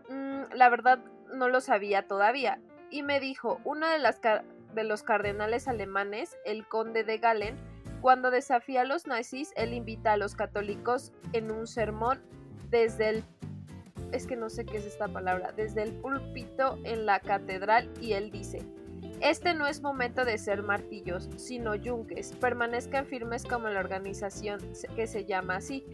mm, 0.09 0.53
la 0.53 0.69
verdad, 0.69 0.99
no 1.33 1.47
lo 1.47 1.61
sabía 1.61 2.07
todavía. 2.07 2.59
Y 2.89 3.03
me 3.03 3.19
dijo, 3.19 3.61
uno 3.63 3.87
de, 3.87 3.99
las 3.99 4.19
de 4.73 4.83
los 4.83 5.03
cardenales 5.03 5.67
alemanes, 5.67 6.37
el 6.43 6.67
conde 6.67 7.03
de 7.03 7.19
Galen, 7.19 7.55
cuando 8.01 8.31
desafía 8.31 8.81
a 8.81 8.85
los 8.85 9.05
nazis, 9.05 9.53
él 9.55 9.75
invita 9.75 10.13
a 10.13 10.17
los 10.17 10.33
católicos 10.33 11.13
en 11.33 11.51
un 11.51 11.67
sermón 11.67 12.19
desde 12.71 13.09
el 13.09 13.23
es 14.11 14.27
que 14.27 14.35
no 14.35 14.49
sé 14.49 14.65
qué 14.65 14.77
es 14.77 14.85
esta 14.85 15.07
palabra, 15.07 15.53
desde 15.55 15.83
el 15.83 15.93
púlpito 15.93 16.77
en 16.83 17.05
la 17.05 17.19
catedral 17.19 17.89
y 17.99 18.13
él 18.13 18.31
dice, 18.31 18.63
Este 19.19 19.53
no 19.53 19.67
es 19.67 19.81
momento 19.81 20.25
de 20.25 20.37
ser 20.37 20.63
martillos, 20.63 21.29
sino 21.37 21.75
yunques. 21.75 22.33
Permanezcan 22.33 23.05
firmes 23.05 23.43
como 23.43 23.67
la 23.69 23.79
organización 23.79 24.59
que 24.95 25.07
se 25.07 25.25
llama 25.25 25.57
así. 25.57 25.85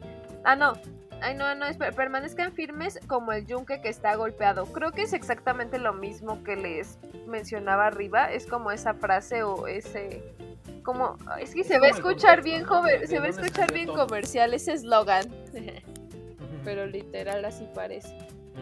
Ah, 0.43 0.55
no. 0.55 0.73
Ay, 1.19 1.33
no, 1.33 1.55
no, 1.55 1.65
permanezcan 1.95 2.53
firmes 2.53 2.99
como 3.07 3.31
el 3.31 3.45
yunque 3.47 3.81
que 3.81 3.89
está 3.89 4.15
golpeado. 4.15 4.65
Creo 4.67 4.91
que 4.91 5.01
es 5.01 5.13
exactamente 5.13 5.79
lo 5.79 5.93
mismo 5.93 6.43
que 6.43 6.55
les 6.55 6.99
mencionaba 7.25 7.87
arriba. 7.87 8.31
Es 8.31 8.45
como 8.45 8.71
esa 8.71 8.93
frase 8.93 9.41
o 9.41 9.65
ese 9.65 10.35
como 10.83 11.17
es 11.41 11.53
que 11.53 11.65
se 11.65 11.79
va 11.79 11.87
a 11.87 11.89
escuchar 11.89 12.41
bien 12.43 12.63
joven, 12.63 13.05
se 13.07 13.19
va 13.19 13.25
a 13.25 13.29
escuchar 13.29 13.73
bien 13.73 13.87
comercial 13.87 14.53
ese 14.53 14.71
eslogan. 14.73 15.25
Pero 16.67 16.85
literal 16.85 17.45
así 17.45 17.65
parece. 17.73 18.13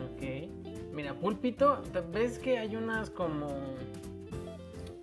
Ok. 0.06 0.48
Mira, 0.94 1.16
púlpito, 1.16 1.82
¿ves 2.14 2.38
que 2.38 2.60
hay 2.60 2.76
unas 2.76 3.10
como 3.10 3.48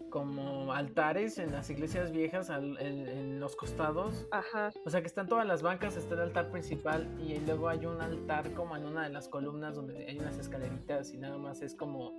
como 0.09 0.73
altares 0.73 1.39
en 1.39 1.51
las 1.51 1.69
iglesias 1.69 2.13
viejas 2.13 2.49
en, 2.51 3.41
los 3.41 3.57
costados. 3.57 4.27
Ajá. 4.31 4.71
O 4.85 4.91
sea 4.91 5.01
que 5.01 5.07
están 5.09 5.27
todas 5.27 5.47
las 5.47 5.63
bancas, 5.63 5.97
está 5.97 6.15
el 6.15 6.21
altar 6.21 6.51
principal 6.51 7.09
y 7.19 7.39
luego 7.41 7.69
hay 7.69 7.87
un 7.87 8.01
altar 8.01 8.53
como 8.53 8.77
en 8.77 8.85
una 8.85 9.03
de 9.03 9.09
las 9.09 9.27
columnas 9.27 9.75
donde 9.75 10.07
hay 10.07 10.19
unas 10.19 10.39
escaleritas 10.39 11.13
y 11.13 11.19
nada 11.19 11.39
más 11.39 11.61
es 11.63 11.75
como 11.75 12.13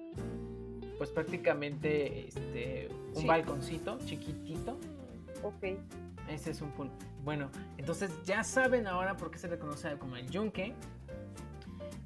pues 0.98 1.12
prácticamente 1.12 2.28
este 2.28 2.90
un 3.14 3.26
balconcito 3.26 4.00
chiquitito. 4.00 4.76
Ok. 5.44 5.78
Ese 6.28 6.52
es 6.52 6.62
un 6.62 6.72
púlpito. 6.72 7.06
Bueno, 7.24 7.50
entonces 7.78 8.12
ya 8.24 8.44
saben 8.44 8.88
ahora 8.88 9.16
por 9.18 9.32
qué 9.32 9.38
se 9.38 9.48
le 9.48 9.58
conoce 9.58 9.98
como 9.98 10.16
el 10.16 10.30
yunque. 10.30 10.74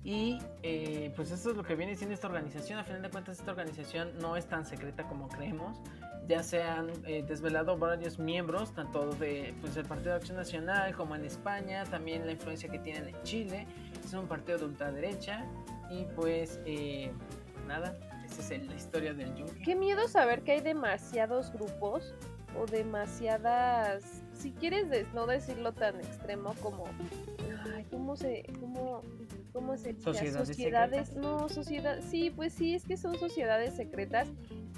Y 0.04 0.40
eh, 0.64 1.12
pues 1.16 1.32
eso 1.32 1.52
es 1.52 1.58
lo 1.58 1.64
que 1.64 1.76
viene 1.76 1.96
siendo 1.96 2.14
esta 2.14 2.28
organización. 2.28 2.80
A 2.80 2.84
final 2.84 3.02
de 3.02 3.10
cuentas, 3.10 3.40
esta 3.40 3.52
organización 3.52 4.18
no 4.20 4.38
es 4.38 4.46
tan 4.48 4.66
secreta 4.66 5.04
como 5.04 5.28
creemos. 5.28 5.82
Ya 6.28 6.44
se 6.44 6.62
han 6.64 6.90
eh, 7.06 7.24
desvelado 7.28 7.78
varios 7.78 8.18
miembros, 8.18 8.74
tanto 8.74 9.12
de, 9.12 9.54
pues, 9.60 9.76
del 9.76 9.86
Partido 9.86 10.12
de 10.12 10.18
Acción 10.18 10.38
Nacional 10.38 10.96
como 10.96 11.16
en 11.16 11.26
España, 11.26 11.84
también 11.86 12.26
la 12.26 12.32
influencia 12.32 12.70
que 12.70 12.80
tienen 12.80 13.10
en 13.10 13.24
Chile. 13.24 13.68
Es 14.04 14.14
un 14.14 14.28
partido 14.28 14.58
de 14.58 14.66
ultraderecha. 14.66 15.46
Y 15.90 16.06
pues 16.16 16.60
eh, 16.66 17.12
nada, 17.68 17.98
esa 18.26 18.56
es 18.56 18.66
la 18.66 18.76
historia 18.76 19.14
del 19.14 19.36
Yunque. 19.36 19.62
Qué 19.62 19.76
miedo 19.76 20.08
saber 20.08 20.42
que 20.44 20.54
hay 20.54 20.62
demasiados 20.62 21.52
grupos 21.52 22.14
o 22.60 22.66
demasiadas, 22.66 24.24
si 24.34 24.52
quieres 24.52 24.88
no 25.14 25.26
decirlo 25.26 25.74
tan 25.74 26.00
extremo 26.00 26.54
como, 26.62 26.86
ay, 27.76 27.86
¿cómo 27.90 28.16
se, 28.16 28.44
cómo, 28.60 29.02
cómo 29.54 29.78
se 29.78 29.96
sociedades, 30.00 30.48
sociedades 30.48 31.16
no, 31.16 31.50
sociedad, 31.50 32.00
sí, 32.10 32.30
pues 32.30 32.54
sí, 32.54 32.76
es 32.76 32.84
que 32.84 32.98
son 32.98 33.18
sociedades 33.18 33.76
secretas 33.76 34.28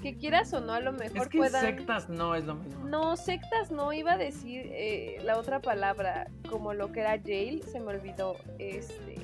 que 0.02 0.16
quieras 0.16 0.52
o 0.54 0.60
no, 0.60 0.72
a 0.72 0.80
lo 0.80 0.92
mejor 0.92 1.22
es 1.22 1.28
que 1.28 1.38
puedan... 1.38 1.60
sectas 1.60 2.08
no 2.08 2.34
es 2.34 2.44
lo 2.44 2.54
mismo. 2.54 2.84
No, 2.86 3.16
sectas 3.16 3.70
no, 3.70 3.92
iba 3.92 4.12
a 4.12 4.18
decir 4.18 4.62
eh, 4.72 5.18
la 5.24 5.38
otra 5.38 5.60
palabra, 5.60 6.28
como 6.48 6.72
lo 6.72 6.90
que 6.92 7.00
era 7.00 7.18
jail, 7.18 7.62
se 7.64 7.80
me 7.80 7.88
olvidó, 7.88 8.36
este, 8.58 9.16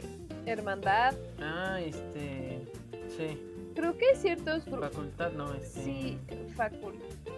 hermandad. 0.45 1.14
Ah, 1.40 1.81
este, 1.81 2.61
sí. 3.16 3.40
Creo 3.75 3.97
que 3.97 4.14
ciertos 4.16 4.64
grupos... 4.64 4.90
Facultad, 4.90 5.33
no, 5.33 5.53
este... 5.55 5.83
Sí, 5.83 6.19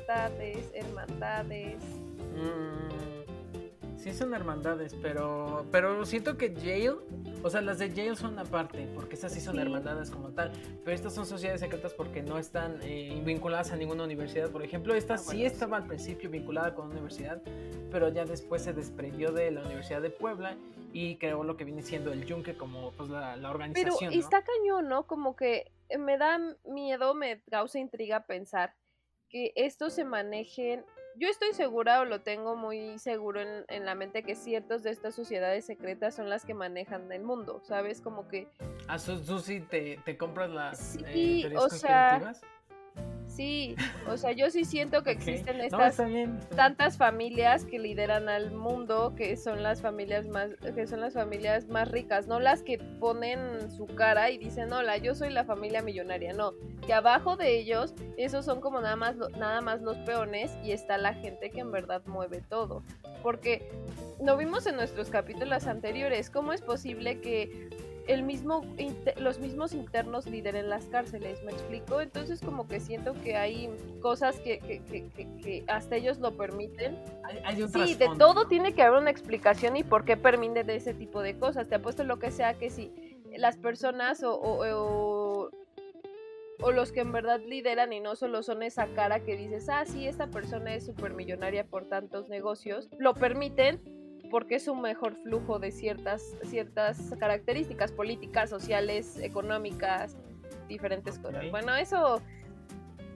facultades, 0.08 0.70
hermandades. 0.74 1.82
Mm, 2.34 3.98
sí 3.98 4.12
son 4.12 4.32
hermandades, 4.34 4.94
pero 5.02 5.66
pero 5.70 6.06
siento 6.06 6.38
que 6.38 6.54
Jail, 6.54 6.94
o 7.42 7.50
sea, 7.50 7.60
las 7.60 7.78
de 7.78 7.90
Jail 7.90 8.16
son 8.16 8.38
aparte, 8.38 8.88
porque 8.94 9.16
esas 9.16 9.32
sí 9.32 9.40
son 9.40 9.58
hermandades 9.58 10.10
como 10.10 10.30
tal, 10.30 10.50
pero 10.84 10.94
estas 10.94 11.14
son 11.14 11.26
sociedades 11.26 11.60
secretas 11.60 11.92
porque 11.92 12.22
no 12.22 12.38
están 12.38 12.78
eh, 12.82 13.20
vinculadas 13.24 13.70
a 13.72 13.76
ninguna 13.76 14.04
universidad. 14.04 14.50
Por 14.50 14.62
ejemplo, 14.62 14.94
esta 14.94 15.14
ah, 15.14 15.18
sí 15.18 15.44
estaba 15.44 15.76
al 15.76 15.86
principio 15.86 16.30
vinculada 16.30 16.74
con 16.74 16.86
una 16.86 16.94
universidad, 16.94 17.42
pero 17.90 18.08
ya 18.08 18.24
después 18.24 18.62
se 18.62 18.72
desprendió 18.72 19.32
de 19.32 19.50
la 19.50 19.62
Universidad 19.62 20.00
de 20.00 20.10
Puebla 20.10 20.56
y 20.94 21.16
creó 21.16 21.44
lo 21.44 21.58
que 21.58 21.64
viene 21.64 21.82
siendo 21.82 22.12
el 22.12 22.24
Yunque 22.24 22.56
como 22.56 22.92
pues 22.92 23.10
la, 23.10 23.34
organización. 23.50 23.96
Pero 24.00 24.10
está 24.10 24.42
cañón, 24.42 24.88
¿no? 24.88 25.06
Como 25.06 25.36
que 25.36 25.70
me 25.98 26.16
da 26.16 26.38
miedo, 26.64 27.14
me 27.14 27.42
causa 27.50 27.78
intriga 27.78 28.24
pensar 28.24 28.74
que 29.28 29.52
estos 29.56 29.92
se 29.92 30.04
manejen. 30.04 30.84
Yo 31.16 31.28
estoy 31.28 31.52
segura 31.52 32.00
o 32.00 32.04
lo 32.04 32.20
tengo 32.20 32.54
muy 32.54 32.98
seguro 32.98 33.40
en, 33.40 33.84
la 33.84 33.94
mente 33.94 34.22
que 34.22 34.36
ciertos 34.36 34.82
de 34.84 34.90
estas 34.90 35.14
sociedades 35.14 35.64
secretas 35.64 36.14
son 36.14 36.30
las 36.30 36.44
que 36.44 36.54
manejan 36.54 37.10
el 37.10 37.22
mundo, 37.22 37.60
¿sabes? 37.64 38.00
Como 38.00 38.28
que... 38.28 38.46
¿A 38.86 38.98
Susi 38.98 39.60
te, 39.60 39.98
te 40.04 40.16
compras 40.16 40.50
las 40.50 40.78
sí, 40.78 41.44
eh, 41.44 41.56
o 41.56 41.68
sea, 41.68 42.34
Sí, 43.38 43.76
o 44.08 44.16
sea, 44.16 44.32
yo 44.32 44.50
sí 44.50 44.64
siento 44.64 45.04
que 45.04 45.12
existen 45.12 45.60
estas 45.60 46.02
tantas 46.56 46.96
familias 46.96 47.64
que 47.64 47.78
lideran 47.78 48.28
al 48.28 48.50
mundo, 48.50 49.14
que 49.16 49.36
son 49.36 49.62
las 49.62 49.80
familias 49.80 50.26
más, 50.26 50.56
que 50.74 50.88
son 50.88 51.00
las 51.00 51.14
familias 51.14 51.68
más 51.68 51.88
ricas, 51.88 52.26
no 52.26 52.40
las 52.40 52.64
que 52.64 52.78
ponen 52.78 53.70
su 53.70 53.86
cara 53.86 54.30
y 54.30 54.38
dicen, 54.38 54.72
hola, 54.72 54.96
yo 54.96 55.14
soy 55.14 55.30
la 55.30 55.44
familia 55.44 55.82
millonaria, 55.82 56.32
no, 56.32 56.52
que 56.84 56.92
abajo 56.92 57.36
de 57.36 57.56
ellos, 57.60 57.94
esos 58.16 58.44
son 58.44 58.60
como 58.60 58.80
nada 58.80 58.96
más, 58.96 59.14
nada 59.38 59.60
más 59.60 59.82
los 59.82 59.96
peones 59.98 60.50
y 60.64 60.72
está 60.72 60.98
la 60.98 61.14
gente 61.14 61.50
que 61.50 61.60
en 61.60 61.70
verdad 61.70 62.02
mueve 62.06 62.42
todo. 62.48 62.82
Porque 63.22 63.70
lo 64.20 64.36
vimos 64.36 64.66
en 64.66 64.74
nuestros 64.74 65.10
capítulos 65.10 65.68
anteriores, 65.68 66.28
¿cómo 66.28 66.52
es 66.52 66.60
posible 66.60 67.20
que 67.20 67.68
el 68.08 68.22
mismo 68.22 68.62
los 69.18 69.38
mismos 69.38 69.74
internos 69.74 70.26
lideren 70.26 70.70
las 70.70 70.86
cárceles, 70.86 71.42
¿me 71.44 71.52
explico? 71.52 72.00
Entonces 72.00 72.40
como 72.40 72.66
que 72.66 72.80
siento 72.80 73.12
que 73.22 73.36
hay 73.36 73.70
cosas 74.00 74.40
que, 74.40 74.58
que, 74.58 74.82
que, 75.42 75.64
hasta 75.68 75.96
ellos 75.96 76.18
lo 76.18 76.34
permiten. 76.36 76.98
Hay, 77.44 77.68
sí, 77.68 77.94
de 77.94 78.08
todo 78.18 78.48
tiene 78.48 78.72
que 78.72 78.82
haber 78.82 79.02
una 79.02 79.10
explicación 79.10 79.76
y 79.76 79.84
por 79.84 80.06
qué 80.06 80.16
permiten 80.16 80.70
ese 80.70 80.94
tipo 80.94 81.20
de 81.20 81.38
cosas. 81.38 81.68
Te 81.68 81.74
apuesto 81.74 82.02
lo 82.02 82.18
que 82.18 82.30
sea 82.30 82.54
que 82.54 82.70
si 82.70 82.90
las 83.36 83.58
personas 83.58 84.22
o, 84.22 84.34
o, 84.34 85.50
o, 86.60 86.72
los 86.72 86.92
que 86.92 87.00
en 87.00 87.12
verdad 87.12 87.40
lideran 87.46 87.92
y 87.92 88.00
no 88.00 88.16
solo 88.16 88.42
son 88.42 88.62
esa 88.62 88.86
cara 88.94 89.20
que 89.20 89.36
dices, 89.36 89.68
ah, 89.68 89.84
sí, 89.84 90.06
esta 90.06 90.28
persona 90.28 90.74
es 90.74 90.86
súper 90.86 91.12
millonaria 91.12 91.66
por 91.66 91.84
tantos 91.88 92.30
negocios, 92.30 92.88
lo 92.98 93.12
permiten 93.12 93.97
porque 94.30 94.56
es 94.56 94.68
un 94.68 94.80
mejor 94.80 95.14
flujo 95.14 95.58
de 95.58 95.70
ciertas, 95.70 96.22
ciertas 96.44 97.14
características 97.18 97.92
políticas, 97.92 98.50
sociales, 98.50 99.18
económicas, 99.18 100.16
diferentes 100.68 101.18
cosas. 101.18 101.50
Bueno, 101.50 101.74
eso 101.74 102.20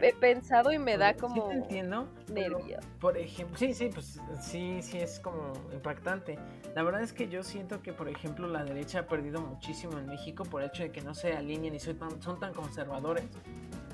he 0.01 0.13
pensado 0.13 0.73
y 0.73 0.79
me 0.79 0.99
da 0.99 1.15
como 1.15 1.51
sí 1.51 1.57
entiendo, 1.57 2.09
nervio. 2.33 2.81
Por 3.01 3.17
ejemplo, 3.17 3.57
sí, 3.57 3.73
sí, 3.73 3.89
pues 3.93 4.21
sí, 4.41 4.83
sí 4.83 4.99
es 4.99 5.21
como 5.21 5.53
impactante. 5.73 6.39
La 6.75 6.83
verdad 6.83 7.03
es 7.03 7.13
que 7.13 7.29
yo 7.29 7.43
siento 7.43 7.83
que, 7.83 7.93
por 7.93 8.09
ejemplo, 8.09 8.49
la 8.49 8.65
derecha 8.65 9.01
ha 9.01 9.07
perdido 9.07 9.41
muchísimo 9.41 9.99
en 9.99 10.07
México 10.07 10.45
por 10.45 10.63
el 10.63 10.69
hecho 10.69 10.83
de 10.83 10.91
que 10.91 11.03
no 11.03 11.15
se 11.15 11.35
alinean 11.35 11.75
y 11.75 11.81
son 11.81 11.99
tan, 11.99 12.23
son 12.23 12.41
tan 12.41 12.53
conservadores. 12.53 13.25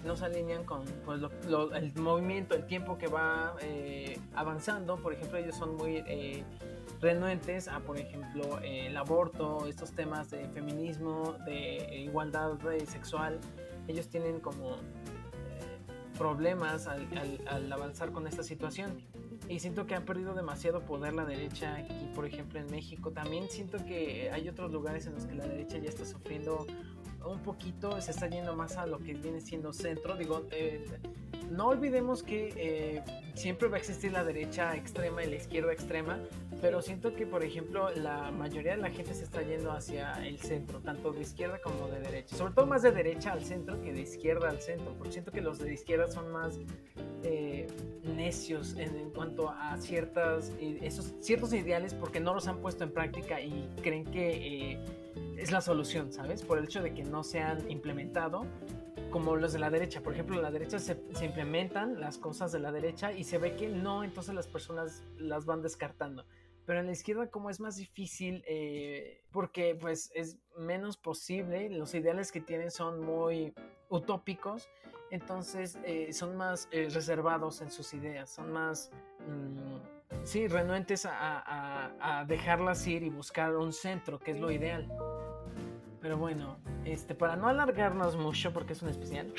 No 0.05 0.17
se 0.17 0.27
alinean 0.27 0.65
con 0.65 0.85
pues, 1.05 1.21
el 1.75 1.93
movimiento, 1.97 2.55
el 2.55 2.65
tiempo 2.67 2.97
que 2.97 3.09
va 3.09 3.55
eh, 3.61 4.19
avanzando. 4.35 4.97
Por 4.97 5.13
ejemplo, 5.13 5.39
ellos 5.39 5.57
son 5.57 5.77
muy 5.77 6.03
eh, 6.07 6.45
renuentes 7.01 7.69
a, 7.69 7.81
por 7.81 7.99
ejemplo, 7.99 8.59
el 8.63 8.97
aborto, 8.97 9.67
estos 9.67 9.93
temas 9.93 10.31
de 10.31 10.49
feminismo, 10.49 11.37
de 11.45 12.03
igualdad 12.05 12.59
sexual. 12.87 13.39
Ellos 13.87 14.09
tienen 14.09 14.41
como 14.41 14.73
eh, 14.73 14.79
problemas 16.17 16.87
al, 16.87 17.73
avanzar 17.73 18.13
con 18.13 18.27
esta 18.27 18.43
situación. 18.43 19.03
Y 19.49 19.61
siento 19.61 19.87
que 19.87 19.95
han 19.95 20.05
perdido 20.05 20.35
demasiado 20.35 20.85
poder 20.85 21.15
la 21.15 21.25
derecha 21.25 21.77
aquí, 21.77 22.11
por 22.15 22.27
ejemplo, 22.27 22.59
en 22.59 22.67
México. 22.71 23.13
También 23.13 23.49
siento 23.49 23.79
que 23.85 24.31
hay 24.33 24.49
otros 24.49 24.73
lugares 24.73 25.07
en 25.07 25.15
los 25.15 25.25
que 25.25 25.35
la 25.35 25.47
derecha 25.47 25.79
ya 25.79 25.89
está 25.89 26.05
sufriendo 26.05 26.67
un 27.25 27.41
poquito, 27.43 28.01
se 28.01 28.11
está 28.11 28.29
yendo 28.29 28.55
más 28.55 28.77
a 28.77 28.87
lo 28.87 28.99
que 28.99 29.15
viene 29.15 29.41
siendo 29.41 29.73
centro. 29.73 30.17
Digo, 30.17 30.47
eh, 30.51 30.85
no 31.51 31.69
olvidemos 31.69 32.23
que 32.23 32.53
eh, 32.57 33.03
siempre 33.35 33.69
va 33.69 33.77
a 33.77 33.81
existir 33.81 34.13
la 34.13 34.25
derecha 34.25 34.77
extrema 34.77 35.25
y 35.25 35.31
la 35.31 35.37
izquierda 35.37 35.73
extrema, 35.73 36.19
pero 36.61 36.83
siento 36.83 37.15
que, 37.15 37.27
por 37.27 37.45
ejemplo, 37.45 37.91
la 37.95 38.31
mayoría 38.31 38.73
de 38.73 38.83
la 38.83 38.91
gente 38.91 39.15
se 39.15 39.25
está 39.25 39.43
yendo 39.43 39.71
hacia 39.73 40.27
el 40.27 40.39
centro, 40.39 40.81
tanto 40.81 41.13
de 41.13 41.21
izquierda 41.21 41.61
como 41.63 41.89
de 41.89 42.01
derecha. 42.01 42.37
Sobre 42.37 42.55
todo 42.55 42.67
más 42.67 42.83
de 42.83 42.91
derecha 42.91 43.33
al 43.33 43.45
centro 43.45 43.81
que 43.81 43.93
de 43.93 44.01
izquierda 44.01 44.49
al 44.49 44.61
centro, 44.61 44.95
porque 44.99 45.13
siento 45.13 45.31
que 45.31 45.41
los 45.41 45.59
de 45.59 45.73
izquierda 45.73 46.09
son 46.09 46.33
más 46.33 46.59
eh, 47.23 47.67
necios 48.03 48.77
en, 48.77 49.11
cuanto 49.11 49.51
a 49.51 49.77
ciertas, 49.79 50.53
esos, 50.61 51.15
ciertos 51.21 51.53
ideales 51.53 51.95
porque 51.95 52.21
no 52.21 52.35
los 52.35 52.49
han 52.49 52.59
puesto 52.59 52.85
en 52.85 52.93
práctica 52.93 53.41
y 53.41 53.69
creen 53.83 54.05
que 54.05 54.73
eh, 54.73 54.79
es 55.37 55.53
la 55.53 55.61
solución, 55.61 56.13
¿sabes? 56.13 56.43
Por 56.43 56.59
el 56.59 56.65
hecho 56.65 56.83
de 56.83 56.95
que 56.95 57.05
no 57.05 57.23
se 57.23 57.41
han 57.41 57.71
implementado 57.71 58.45
como 59.11 59.37
los 59.37 59.53
de 59.53 59.59
la 59.59 59.71
derecha. 59.71 60.01
Por 60.01 60.13
ejemplo, 60.13 60.37
en 60.37 60.43
la 60.43 60.51
derecha 60.51 60.79
se, 60.79 61.01
implementan 61.23 62.01
las 62.01 62.19
cosas 62.19 62.53
de 62.53 62.59
la 62.59 62.73
derecha 62.73 63.13
y 63.13 63.25
se 63.25 63.39
ve 63.39 63.57
que 63.57 63.69
no, 63.69 64.05
entonces 64.05 64.35
las 64.35 64.47
personas 64.47 65.03
las 65.17 65.45
van 65.47 65.63
descartando. 65.63 66.25
Pero 66.69 66.81
en 66.81 66.87
la 66.87 66.93
izquierda 66.93 67.31
como 67.31 67.49
es 67.49 67.61
más 67.61 67.77
difícil 67.77 68.45
eh, 68.47 69.25
porque 69.33 69.75
pues 69.75 70.13
es 70.15 70.39
menos 70.55 70.99
posible, 70.99 71.71
los 71.71 71.95
ideales 71.95 72.31
que 72.31 72.43
tienen 72.43 72.71
son 72.71 73.01
muy 73.01 73.55
utópicos 73.89 74.69
entonces 75.11 75.79
eh, 75.85 76.13
son 76.13 76.37
más 76.37 76.69
eh, 76.71 76.89
reservados 76.91 77.61
en 77.63 77.71
sus 77.71 77.95
ideas, 77.95 78.31
son 78.31 78.53
más, 78.53 78.91
mm, 79.27 80.25
sí, 80.25 80.47
renuentes 80.49 81.07
a, 81.07 81.39
a, 81.39 82.21
a, 82.21 82.25
dejarlas 82.25 82.87
ir 82.87 83.03
y 83.03 83.11
buscar 83.11 83.57
un 83.57 83.73
centro, 83.73 84.19
que 84.19 84.33
es 84.33 84.41
lo 84.41 84.51
ideal. 84.51 84.87
Pero 86.01 86.17
bueno, 86.17 86.59
este, 86.85 87.15
para 87.15 87.37
no 87.37 87.49
alargarnos 87.49 88.17
mucho, 88.17 88.53
porque 88.53 88.75
es 88.75 88.83
un 88.83 88.91
especial, 88.91 89.33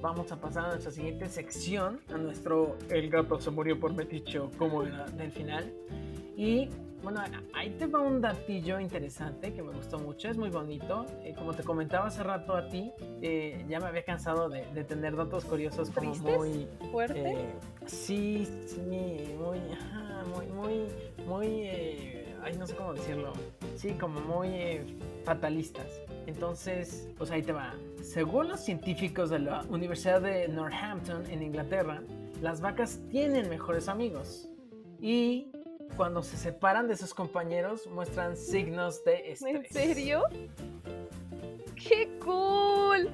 vamos 0.00 0.32
a 0.32 0.40
pasar 0.40 0.64
a 0.64 0.68
nuestra 0.68 0.90
siguiente 0.90 1.28
sección, 1.28 2.00
a 2.08 2.16
nuestro 2.16 2.76
El 2.88 3.10
gato 3.10 3.38
se 3.40 3.50
murió 3.50 3.78
por 3.78 3.92
meticho, 3.94 4.50
como 4.58 4.82
era 4.82 5.04
del 5.06 5.30
final. 5.30 5.72
Y 6.36 6.68
bueno, 7.02 7.20
ahí 7.52 7.70
te 7.78 7.86
va 7.86 8.00
un 8.00 8.20
datillo 8.22 8.80
interesante 8.80 9.52
que 9.52 9.62
me 9.62 9.72
gustó 9.72 9.98
mucho, 9.98 10.28
es 10.28 10.38
muy 10.38 10.48
bonito. 10.48 11.04
Eh, 11.22 11.34
como 11.36 11.52
te 11.52 11.62
comentaba 11.62 12.06
hace 12.06 12.22
rato 12.22 12.54
a 12.56 12.68
ti, 12.68 12.92
eh, 13.20 13.64
ya 13.68 13.78
me 13.78 13.86
había 13.86 14.04
cansado 14.04 14.48
de, 14.48 14.64
de 14.72 14.84
tener 14.84 15.14
datos 15.14 15.44
curiosos 15.44 15.90
como 15.90 16.12
¿Tristes? 16.12 16.36
muy... 16.36 16.66
¿Fuerte? 16.90 17.30
eh, 17.30 17.54
sí, 17.84 18.48
sí, 18.66 18.80
muy, 19.38 19.58
ajá, 19.72 20.24
muy, 20.34 20.46
muy, 20.46 20.88
muy, 21.26 21.46
eh, 21.64 22.34
ay, 22.42 22.56
no 22.56 22.66
sé 22.66 22.74
cómo 22.74 22.94
decirlo. 22.94 23.34
Sí, 23.76 23.92
como 23.92 24.20
muy 24.20 24.48
eh, 24.48 24.84
fatalistas. 25.24 26.00
Entonces, 26.26 27.06
pues 27.18 27.30
ahí 27.30 27.42
te 27.42 27.52
va. 27.52 27.74
Según 28.02 28.48
los 28.48 28.60
científicos 28.60 29.28
de 29.28 29.40
la 29.40 29.62
Universidad 29.68 30.22
de 30.22 30.48
Northampton 30.48 31.26
en 31.26 31.42
Inglaterra, 31.42 32.02
las 32.40 32.62
vacas 32.62 32.98
tienen 33.10 33.50
mejores 33.50 33.88
amigos. 33.88 34.48
Y 35.02 35.52
cuando 35.96 36.22
se 36.22 36.36
separan 36.36 36.88
de 36.88 36.96
sus 36.96 37.14
compañeros, 37.14 37.86
muestran 37.86 38.36
signos 38.36 39.04
de 39.04 39.32
estrés. 39.32 39.54
¿En 39.54 39.64
serio? 39.66 40.22
¡Qué 41.76 42.18
cool! 42.24 43.10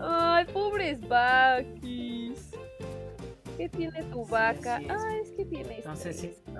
Ay, 0.00 0.44
pobres 0.52 1.06
vaquis. 1.06 2.50
¿Qué 3.56 3.68
tiene 3.68 4.02
tu 4.04 4.24
Sí, 4.24 4.30
vaca? 4.30 4.76
así 4.76 4.84
es. 4.84 4.90
Ah, 4.90 5.16
es 5.22 5.30
que 5.32 5.44
tiene 5.44 5.76
Entonces, 5.78 6.20
sí, 6.20 6.26
estrés. 6.28 6.56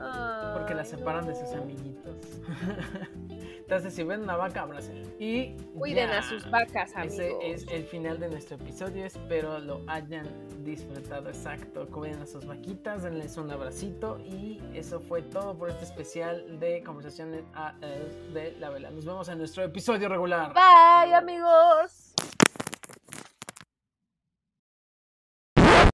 porque 0.54 0.74
la 0.74 0.84
separan 0.84 1.26
de 1.26 1.34
sus 1.34 1.50
no. 1.52 1.62
amiguitos. 1.62 2.16
Entonces, 3.68 3.92
si 3.92 4.02
ven 4.02 4.22
una 4.22 4.34
vaca, 4.34 4.62
abracen. 4.62 5.02
Y 5.18 5.52
Cuiden 5.76 6.08
ya. 6.08 6.20
a 6.20 6.22
sus 6.22 6.50
vacas, 6.50 6.96
amigos. 6.96 7.18
Ese 7.18 7.50
es 7.52 7.66
el 7.70 7.84
final 7.84 8.18
de 8.18 8.30
nuestro 8.30 8.56
episodio. 8.56 9.04
Espero 9.04 9.58
lo 9.58 9.82
hayan 9.86 10.26
disfrutado. 10.64 11.28
Exacto. 11.28 11.86
Cuiden 11.88 12.22
a 12.22 12.26
sus 12.26 12.46
vaquitas, 12.46 13.02
denles 13.02 13.36
un 13.36 13.50
abracito. 13.50 14.20
Y 14.20 14.58
eso 14.72 15.00
fue 15.00 15.20
todo 15.20 15.54
por 15.58 15.68
este 15.68 15.84
especial 15.84 16.58
de 16.58 16.82
conversaciones 16.82 17.44
AL 17.52 18.32
de 18.32 18.56
la 18.58 18.70
vela. 18.70 18.90
Nos 18.90 19.04
vemos 19.04 19.28
en 19.28 19.36
nuestro 19.36 19.62
episodio 19.62 20.08
regular. 20.08 20.54
Bye, 20.54 21.12
amigos. 21.12 22.07